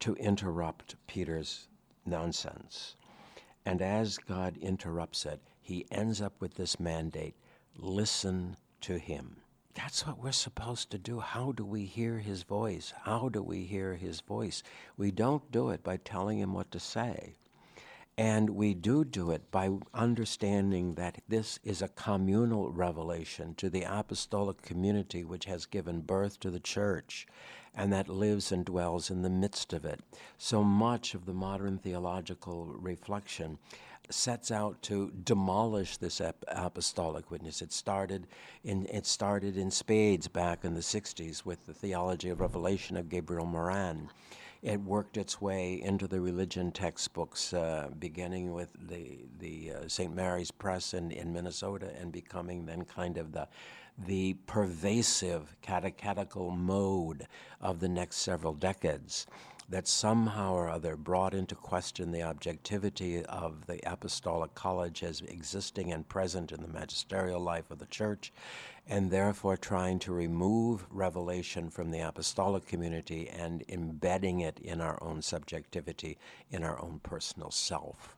to 0.00 0.14
interrupt 0.16 0.96
Peter's 1.06 1.68
nonsense. 2.04 2.96
And 3.64 3.82
as 3.82 4.18
God 4.18 4.56
interrupts 4.58 5.26
it, 5.26 5.40
he 5.60 5.86
ends 5.90 6.22
up 6.22 6.40
with 6.40 6.54
this 6.54 6.78
mandate 6.78 7.34
listen 7.78 8.56
to 8.80 8.98
him. 8.98 9.36
That's 9.74 10.06
what 10.06 10.22
we're 10.22 10.32
supposed 10.32 10.90
to 10.90 10.98
do. 10.98 11.20
How 11.20 11.52
do 11.52 11.64
we 11.64 11.84
hear 11.84 12.18
his 12.18 12.44
voice? 12.44 12.94
How 13.02 13.28
do 13.28 13.42
we 13.42 13.64
hear 13.64 13.94
his 13.94 14.20
voice? 14.20 14.62
We 14.96 15.10
don't 15.10 15.50
do 15.50 15.68
it 15.68 15.82
by 15.82 15.98
telling 15.98 16.38
him 16.38 16.54
what 16.54 16.70
to 16.70 16.80
say. 16.80 17.36
And 18.16 18.50
we 18.50 18.72
do 18.72 19.04
do 19.04 19.30
it 19.30 19.50
by 19.50 19.70
understanding 19.92 20.94
that 20.94 21.20
this 21.28 21.58
is 21.62 21.82
a 21.82 21.88
communal 21.88 22.70
revelation 22.70 23.54
to 23.56 23.68
the 23.68 23.82
apostolic 23.82 24.62
community 24.62 25.22
which 25.24 25.44
has 25.44 25.66
given 25.66 26.00
birth 26.00 26.40
to 26.40 26.50
the 26.50 26.60
church 26.60 27.26
and 27.76 27.92
that 27.92 28.08
lives 28.08 28.50
and 28.50 28.64
dwells 28.64 29.10
in 29.10 29.22
the 29.22 29.30
midst 29.30 29.72
of 29.72 29.84
it. 29.84 30.00
So 30.38 30.64
much 30.64 31.14
of 31.14 31.26
the 31.26 31.34
modern 31.34 31.78
theological 31.78 32.66
reflection 32.66 33.58
sets 34.08 34.50
out 34.50 34.80
to 34.82 35.12
demolish 35.24 35.96
this 35.96 36.20
ap- 36.20 36.44
apostolic 36.48 37.30
witness. 37.30 37.60
It 37.60 37.72
started 37.72 38.26
in 38.64 38.86
it 38.86 39.04
started 39.06 39.56
in 39.56 39.70
spades 39.70 40.28
back 40.28 40.64
in 40.64 40.74
the 40.74 40.80
60s 40.80 41.44
with 41.44 41.66
the 41.66 41.74
theology 41.74 42.30
of 42.30 42.40
revelation 42.40 42.96
of 42.96 43.08
Gabriel 43.08 43.46
Moran. 43.46 44.08
It 44.62 44.80
worked 44.80 45.16
its 45.16 45.40
way 45.40 45.80
into 45.82 46.08
the 46.08 46.20
religion 46.20 46.72
textbooks, 46.72 47.52
uh, 47.52 47.88
beginning 47.98 48.52
with 48.52 48.70
the 48.88 49.18
the 49.38 49.72
uh, 49.72 49.88
St. 49.88 50.14
Mary's 50.14 50.50
Press 50.50 50.94
in, 50.94 51.10
in 51.10 51.32
Minnesota, 51.32 51.90
and 52.00 52.10
becoming 52.10 52.64
then 52.64 52.84
kind 52.84 53.18
of 53.18 53.32
the 53.32 53.48
the 53.98 54.34
pervasive 54.46 55.56
catechetical 55.62 56.50
mode 56.50 57.26
of 57.60 57.80
the 57.80 57.88
next 57.88 58.16
several 58.16 58.54
decades 58.54 59.26
that 59.68 59.88
somehow 59.88 60.54
or 60.54 60.68
other 60.68 60.96
brought 60.96 61.34
into 61.34 61.54
question 61.54 62.12
the 62.12 62.22
objectivity 62.22 63.24
of 63.24 63.66
the 63.66 63.80
apostolic 63.90 64.54
college 64.54 65.02
as 65.02 65.22
existing 65.22 65.92
and 65.92 66.08
present 66.08 66.52
in 66.52 66.62
the 66.62 66.68
magisterial 66.68 67.40
life 67.40 67.70
of 67.70 67.78
the 67.78 67.86
church, 67.86 68.32
and 68.86 69.10
therefore 69.10 69.56
trying 69.56 69.98
to 69.98 70.12
remove 70.12 70.86
revelation 70.90 71.68
from 71.68 71.90
the 71.90 71.98
apostolic 71.98 72.64
community 72.64 73.28
and 73.28 73.64
embedding 73.68 74.40
it 74.40 74.60
in 74.60 74.80
our 74.80 75.02
own 75.02 75.20
subjectivity, 75.20 76.16
in 76.50 76.62
our 76.62 76.80
own 76.80 77.00
personal 77.02 77.50
self. 77.50 78.14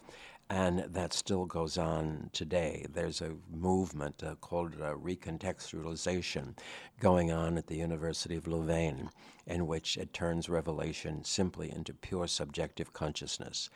And 0.51 0.79
that 0.95 1.13
still 1.13 1.45
goes 1.45 1.77
on 1.77 2.31
today. 2.33 2.87
There's 2.91 3.21
a 3.21 3.35
movement 3.53 4.23
uh, 4.23 4.35
called 4.37 4.75
uh, 4.81 4.95
recontextualization 4.95 6.57
going 7.01 7.31
on 7.31 7.59
at 7.59 7.67
the 7.67 7.77
University 7.77 8.35
of 8.37 8.47
Louvain, 8.47 9.11
in 9.47 9.67
which 9.67 9.99
it 9.99 10.15
turns 10.15 10.49
revelation 10.49 11.23
simply 11.23 11.71
into 11.71 11.93
pure 11.93 12.27
subjective 12.27 12.95
consciousness. 12.95 13.69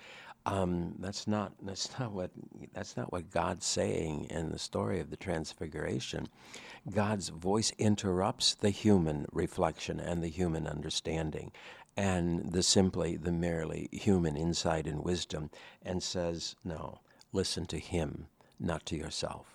Um, 0.44 0.94
that's 0.98 1.28
not 1.28 1.52
that's 1.62 1.96
not 2.00 2.12
what 2.12 2.30
that's 2.72 2.96
not 2.96 3.12
what 3.12 3.30
God's 3.30 3.64
saying 3.66 4.26
in 4.30 4.50
the 4.50 4.58
story 4.58 4.98
of 4.98 5.10
the 5.10 5.16
Transfiguration. 5.16 6.26
God's 6.90 7.28
voice 7.28 7.72
interrupts 7.78 8.54
the 8.54 8.70
human 8.70 9.26
reflection 9.30 10.00
and 10.00 10.20
the 10.20 10.28
human 10.28 10.66
understanding 10.66 11.52
and 11.96 12.52
the 12.52 12.62
simply, 12.62 13.16
the 13.16 13.32
merely 13.32 13.88
human 13.92 14.36
insight 14.36 14.86
and 14.86 15.04
wisdom, 15.04 15.50
and 15.82 16.02
says, 16.02 16.56
No, 16.64 17.00
listen 17.32 17.66
to 17.66 17.78
him, 17.78 18.26
not 18.58 18.86
to 18.86 18.96
yourself. 18.96 19.46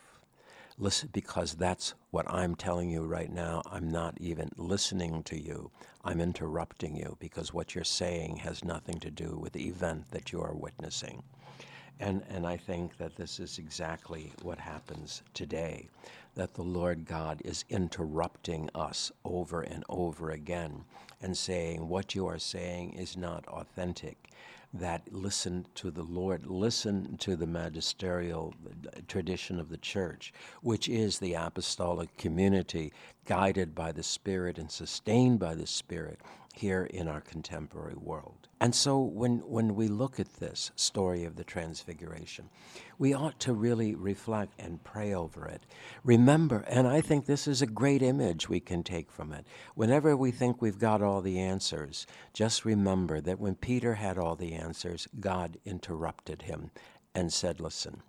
Listen, 0.80 1.10
because 1.12 1.56
that's 1.56 1.95
what 2.12 2.32
I'm 2.32 2.56
telling 2.56 2.91
you 2.91 3.04
right 3.06 3.32
now. 3.32 3.63
I'm 3.65 3.89
not 3.89 4.15
even 4.21 4.52
listening 4.58 5.23
to 5.23 5.39
you. 5.41 5.71
I'm 6.06 6.21
interrupting 6.21 6.95
you 6.95 7.17
because 7.19 7.52
what 7.52 7.73
you're 7.73 7.84
saying 7.84 8.38
has 8.38 8.63
nothing 8.63 9.00
to 9.00 9.10
do 9.10 9.38
with 9.41 9.54
the 9.54 9.67
event 9.67 10.12
that 10.12 10.32
you 10.32 10.39
are 10.41 10.54
witnessing. 10.54 11.23
And, 12.00 12.23
and 12.30 12.45
I 12.45 12.58
think 12.58 12.97
that 12.97 13.15
this 13.15 13.39
is 13.39 13.58
exactly 13.58 14.32
what 14.43 14.60
happens 14.60 15.23
today 15.34 15.89
that 16.38 16.54
the 16.54 16.62
Lord 16.63 17.06
God 17.06 17.41
is 17.43 17.65
interrupting 17.67 18.69
us 18.76 19.12
over 19.26 19.62
and 19.62 19.84
over 19.89 20.30
again 20.30 20.86
and 21.19 21.36
saying, 21.36 21.89
What 21.89 22.13
you 22.13 22.28
are 22.28 22.38
saying 22.38 22.93
is 22.93 23.17
not 23.17 23.45
authentic. 23.47 24.30
That 24.71 25.02
listen 25.12 25.65
to 25.76 25.89
the 25.89 26.04
Lord, 26.04 26.45
listen 26.45 27.17
to 27.17 27.36
the 27.36 27.47
magisterial 27.47 28.54
uh, 28.67 29.00
tradition 29.08 29.60
of 29.60 29.69
the 29.69 29.78
church, 29.78 30.32
which 30.62 30.88
is 30.88 31.17
the 31.17 31.34
apostolic 31.34 32.15
community 32.17 32.93
guided 33.26 33.73
by 33.73 33.91
the 33.91 34.04
Spirit 34.04 34.60
and 34.60 34.69
sustained 34.69 35.39
by 35.39 35.56
the 35.56 35.65
Spirit 35.65 36.21
here 36.58 36.84
in 36.86 37.08
our 37.08 37.22
contemporary 37.22 37.96
world. 37.96 38.48
And 38.60 38.74
so 38.74 39.00
when, 39.00 39.39
when 39.39 39.76
we 39.76 39.88
look 39.88 40.20
at 40.20 40.36
this 40.36 40.72
story 40.76 41.24
of 41.24 41.36
the 41.36 41.43
Transfiguration, 41.43 42.50
we 42.98 43.13
ought 43.13 43.39
to 43.41 43.54
really 43.54 43.93
reflect 43.93 44.54
and 44.60 44.84
pray 44.84 45.13
over 45.13 45.48
it. 45.48 45.65
Remember, 46.04 46.65
and 46.67 46.88
I 46.88 47.02
think 47.02 47.26
this 47.26 47.48
is 47.48 47.62
a 47.62 47.67
great 47.67 48.02
image 48.02 48.50
we 48.50 48.60
can 48.60 48.84
take 48.84 49.12
from 49.12 49.32
it. 49.32 49.46
Whenever 49.76 50.17
we 50.17 50.32
think 50.32 50.62
we've 50.62 50.80
got 50.80 51.02
all 51.02 51.22
the 51.22 51.39
answers, 51.39 52.08
just 52.34 52.65
remember 52.65 53.22
that 53.22 53.39
when 53.39 53.56
Peter 53.56 53.96
had 53.96 54.17
all 54.17 54.36
the 54.36 54.54
answers, 54.54 55.08
God 55.20 55.58
interrupted 55.65 56.43
him 56.43 56.72
and 57.13 57.32
said, 57.32 57.60
Listen, 57.60 58.02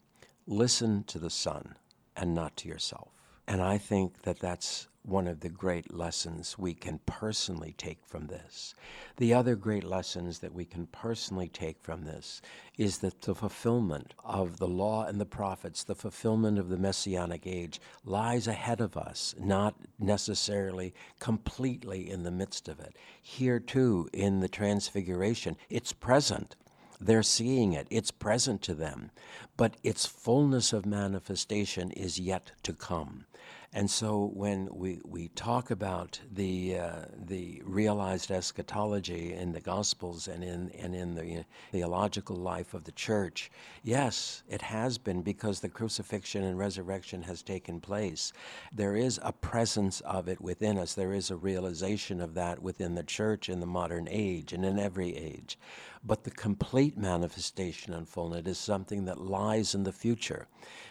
listen 0.47 1.05
to 1.05 1.19
the 1.19 1.31
Son 1.31 1.77
and 2.17 2.35
not 2.35 2.57
to 2.57 2.69
yourself. 2.69 3.09
And 3.47 3.63
I 3.63 3.79
think 3.79 4.23
that 4.23 4.41
that's 4.41 4.89
one 5.09 5.27
of 5.27 5.41
the 5.41 5.49
great 5.49 5.93
lessons 5.93 6.59
we 6.59 6.75
can 6.75 7.01
personally 7.07 7.75
take 7.77 7.99
from 8.07 8.27
this. 8.27 8.75
The 9.17 9.35
other 9.35 9.57
great 9.57 9.85
lessons 9.85 10.41
that 10.41 10.53
we 10.53 10.65
can 10.65 10.87
personally 10.87 11.49
take 11.49 11.81
from 11.81 12.05
this 12.05 12.43
is 12.77 12.99
that 12.99 13.23
the 13.23 13.35
fulfillment 13.35 14.15
of 14.25 14.59
the 14.59 14.69
law 14.69 15.05
and 15.05 15.21
the 15.21 15.27
prophets, 15.27 15.83
the 15.85 15.95
fulfillment 15.95 16.59
of 16.59 16.69
the 16.69 16.77
messianic 16.77 17.47
age, 17.47 17.81
lies 18.05 18.47
ahead 18.47 18.81
of 18.81 18.97
us, 18.97 19.35
not 19.39 19.75
necessarily 19.99 20.95
completely 21.19 22.11
in 22.11 22.23
the 22.23 22.31
midst 22.31 22.69
of 22.69 22.79
it. 22.79 22.95
Here, 23.23 23.61
too, 23.61 24.09
in 24.13 24.41
the 24.41 24.49
Transfiguration, 24.49 25.57
it's 25.71 25.93
present. 25.93 26.57
They're 27.01 27.23
seeing 27.23 27.73
it, 27.75 27.87
it's 27.91 28.11
present 28.11 28.61
to 28.63 28.75
them, 28.75 29.13
but 29.57 29.77
its 29.85 30.05
fullness 30.05 30.73
of 30.73 30.85
manifestation 30.85 31.93
is 31.93 32.19
yet 32.19 32.53
to 32.65 32.73
come. 32.73 33.25
And 33.75 33.91
so 33.91 34.31
when 34.33 34.69
we, 34.73 35.01
we 35.05 35.29
talk 35.29 35.71
about 35.71 36.19
the, 36.33 36.79
uh, 36.79 37.05
the 37.27 37.61
realized 37.67 38.31
eschatology 38.31 39.35
in 39.35 39.53
the 39.53 39.61
Gospels 39.61 40.27
and 40.27 40.43
in, 40.43 40.71
and 40.71 40.95
in 40.95 41.15
the 41.15 41.45
theological 41.71 42.37
life 42.37 42.73
of 42.73 42.85
the 42.85 42.93
church, 42.93 43.51
yes, 43.83 44.43
it 44.49 44.63
has 44.63 44.97
been 44.97 45.21
because 45.21 45.61
the 45.61 45.69
crucifixion 45.69 46.45
and 46.45 46.59
resurrection 46.59 47.23
has 47.23 47.43
taken 47.43 47.79
place. 47.79 48.33
There 48.73 48.97
is 48.97 49.21
a 49.23 49.33
presence 49.33 50.01
of 50.01 50.29
it 50.29 50.41
within 50.41 50.79
us, 50.79 50.95
there 50.95 51.13
is 51.13 51.31
a 51.31 51.37
realization 51.37 52.23
of 52.23 52.33
that 52.35 52.63
within 52.63 52.95
the 52.95 53.03
church 53.03 53.51
in 53.51 53.61
the 53.61 53.67
modern 53.67 54.09
age 54.11 54.55
and 54.55 54.65
in 54.65 54.79
every 54.79 55.15
age. 55.15 55.59
But 56.03 56.25
the 56.25 56.31
complete 56.31 56.97
manifestation 56.97 57.93
and 57.93 58.09
fullness 58.09 58.47
is 58.47 58.59
something 58.59 59.05
that 59.05 59.21
lies 59.21 59.75
in 59.75 59.83
the 59.83 59.93
future. 59.93 60.47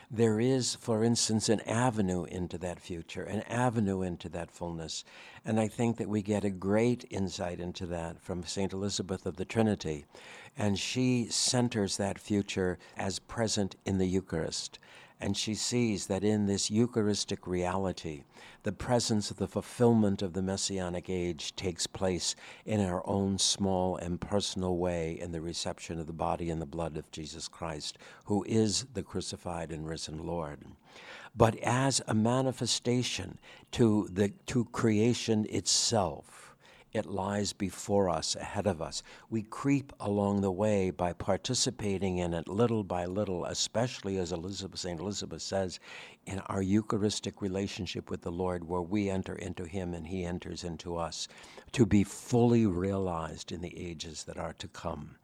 There 0.09 0.39
is, 0.39 0.75
for 0.75 1.03
instance, 1.03 1.49
an 1.49 1.59
avenue 1.61 2.23
into 2.23 2.57
that 2.59 2.79
future, 2.79 3.23
an 3.23 3.41
avenue 3.41 4.03
into 4.03 4.29
that 4.29 4.49
fullness. 4.49 5.03
And 5.43 5.59
I 5.59 5.67
think 5.67 5.97
that 5.97 6.07
we 6.07 6.21
get 6.21 6.45
a 6.45 6.49
great 6.49 7.03
insight 7.09 7.59
into 7.59 7.85
that 7.87 8.21
from 8.21 8.45
St. 8.45 8.71
Elizabeth 8.71 9.25
of 9.25 9.35
the 9.35 9.43
Trinity. 9.43 10.05
And 10.57 10.79
she 10.79 11.27
centers 11.29 11.97
that 11.97 12.19
future 12.19 12.79
as 12.95 13.19
present 13.19 13.75
in 13.85 13.97
the 13.97 14.07
Eucharist 14.07 14.79
and 15.19 15.35
she 15.35 15.55
sees 15.55 16.07
that 16.07 16.23
in 16.23 16.45
this 16.45 16.69
Eucharistic 16.69 17.47
reality, 17.47 18.23
the 18.63 18.71
presence 18.71 19.31
of 19.31 19.37
the 19.37 19.47
fulfillment 19.47 20.21
of 20.21 20.33
the 20.33 20.41
Messianic 20.41 21.09
age 21.09 21.55
takes 21.55 21.87
place 21.87 22.35
in 22.65 22.79
our 22.79 23.01
own 23.07 23.39
small 23.39 23.97
and 23.97 24.21
personal 24.21 24.77
way 24.77 25.17
in 25.19 25.31
the 25.31 25.41
reception 25.41 25.99
of 25.99 26.05
the 26.05 26.13
body 26.13 26.49
and 26.49 26.61
the 26.61 26.65
blood 26.67 26.97
of 26.97 27.09
Jesus 27.11 27.47
Christ, 27.47 27.97
who 28.25 28.43
is 28.47 28.85
the 28.93 29.03
crucified 29.03 29.71
and 29.71 29.87
risen 29.87 30.25
Lord. 30.25 30.59
But 31.35 31.57
as 31.59 32.01
a 32.07 32.13
manifestation 32.13 33.39
to, 33.71 34.07
the, 34.11 34.29
to 34.47 34.65
creation 34.65 35.45
itself, 35.49 36.46
it 36.97 37.05
lies 37.05 37.53
before 37.53 38.09
us, 38.09 38.35
ahead 38.35 38.67
of 38.67 38.81
us. 38.81 39.03
We 39.29 39.43
creep 39.43 39.93
along 39.99 40.41
the 40.41 40.51
way 40.51 40.89
by 40.89 41.13
participating 41.13 42.17
in 42.17 42.33
it 42.33 42.47
little 42.47 42.83
by 42.83 43.05
little, 43.05 43.45
especially 43.45 44.17
as 44.17 44.31
Elizabeth, 44.31 44.79
St. 44.79 44.99
Elizabeth 44.99 45.41
says, 45.41 45.79
in 46.25 46.39
our 46.47 46.61
Eucharistic 46.61 47.41
relationship 47.41 48.09
with 48.09 48.21
the 48.21 48.31
Lord, 48.31 48.67
where 48.67 48.81
we 48.81 49.09
enter 49.09 49.35
into 49.35 49.65
Him 49.65 49.93
and 49.93 50.07
He 50.07 50.25
enters 50.25 50.63
into 50.63 50.97
us, 50.97 51.27
to 51.71 51.85
be 51.85 52.03
fully 52.03 52.65
realized 52.65 53.51
in 53.51 53.61
the 53.61 53.77
ages 53.77 54.25
that 54.25 54.37
are 54.37 54.53
to 54.53 54.67
come 54.67 55.15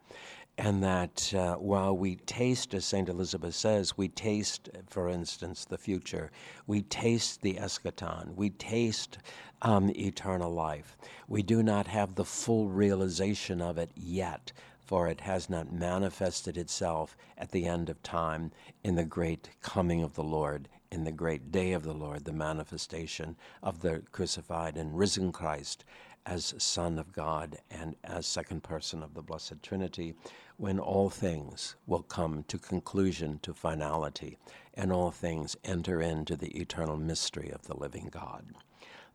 and 0.57 0.83
that 0.83 1.33
uh, 1.33 1.55
while 1.55 1.97
we 1.97 2.15
taste, 2.15 2.73
as 2.73 2.85
St. 2.85 3.09
Elizabeth 3.09 3.55
says, 3.55 3.97
we 3.97 4.07
taste, 4.07 4.69
for 4.87 5.09
instance, 5.09 5.65
the 5.65 5.77
future, 5.77 6.31
we 6.67 6.83
taste 6.83 7.41
the 7.41 7.55
eschaton, 7.55 8.35
we 8.35 8.51
taste 8.51 9.17
um, 9.63 9.89
eternal 9.95 10.53
life. 10.53 10.95
We 11.27 11.41
do 11.41 11.63
not 11.63 11.87
have 11.87 12.15
the 12.15 12.25
full 12.25 12.67
realization 12.69 13.61
of 13.61 13.77
it 13.77 13.91
yet, 13.95 14.51
for 14.79 15.07
it 15.07 15.21
has 15.21 15.49
not 15.49 15.73
manifested 15.73 16.57
itself 16.57 17.17
at 17.37 17.51
the 17.51 17.65
end 17.65 17.89
of 17.89 18.03
time 18.03 18.51
in 18.83 18.95
the 18.95 19.05
great 19.05 19.49
coming 19.61 20.03
of 20.03 20.13
the 20.13 20.23
Lord, 20.23 20.69
in 20.93 21.03
the 21.03 21.11
great 21.11 21.51
day 21.51 21.71
of 21.71 21.81
the 21.81 21.93
Lord, 21.93 22.23
the 22.23 22.31
manifestation 22.31 23.35
of 23.63 23.79
the 23.79 24.03
crucified 24.11 24.77
and 24.77 24.95
risen 24.95 25.31
Christ 25.31 25.83
as 26.27 26.53
Son 26.59 26.99
of 26.99 27.11
God 27.11 27.57
and 27.71 27.95
as 28.03 28.27
second 28.27 28.61
person 28.61 29.01
of 29.01 29.15
the 29.15 29.23
Blessed 29.23 29.63
Trinity, 29.63 30.13
when 30.57 30.79
all 30.79 31.09
things 31.09 31.75
will 31.87 32.03
come 32.03 32.43
to 32.43 32.59
conclusion, 32.59 33.39
to 33.41 33.55
finality, 33.55 34.37
and 34.75 34.93
all 34.93 35.09
things 35.09 35.57
enter 35.63 35.99
into 35.99 36.35
the 36.35 36.55
eternal 36.59 36.95
mystery 36.95 37.49
of 37.49 37.63
the 37.63 37.75
living 37.75 38.07
God. 38.11 38.45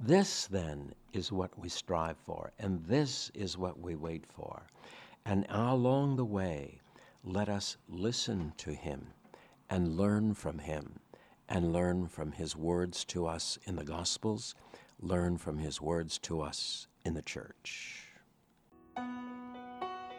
This, 0.00 0.48
then, 0.48 0.94
is 1.12 1.30
what 1.30 1.56
we 1.56 1.68
strive 1.68 2.16
for, 2.18 2.50
and 2.58 2.84
this 2.86 3.30
is 3.34 3.56
what 3.56 3.78
we 3.78 3.94
wait 3.94 4.24
for. 4.26 4.66
And 5.24 5.46
along 5.48 6.16
the 6.16 6.24
way, 6.24 6.80
let 7.22 7.48
us 7.48 7.76
listen 7.88 8.52
to 8.58 8.72
Him 8.74 9.06
and 9.70 9.96
learn 9.96 10.34
from 10.34 10.58
Him, 10.58 10.98
and 11.48 11.72
learn 11.72 12.06
from 12.08 12.32
His 12.32 12.56
words 12.56 13.04
to 13.06 13.26
us 13.26 13.58
in 13.64 13.76
the 13.76 13.84
Gospels, 13.84 14.54
learn 15.00 15.38
from 15.38 15.58
His 15.58 15.80
words 15.80 16.18
to 16.18 16.40
us 16.40 16.86
in 17.04 17.14
the 17.14 17.22
Church. 17.22 18.04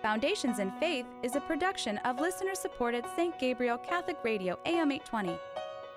Foundations 0.01 0.59
in 0.59 0.71
Faith 0.79 1.05
is 1.23 1.35
a 1.35 1.41
production 1.41 1.97
of 1.99 2.19
listener 2.19 2.55
supported 2.55 3.05
St. 3.15 3.37
Gabriel 3.37 3.77
Catholic 3.77 4.17
Radio 4.23 4.57
AM 4.65 4.91
820. 4.91 5.37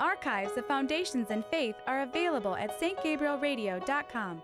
Archives 0.00 0.56
of 0.56 0.66
Foundations 0.66 1.30
in 1.30 1.44
Faith 1.50 1.76
are 1.86 2.02
available 2.02 2.56
at 2.56 2.78
stgabrielradio.com. 2.80 4.42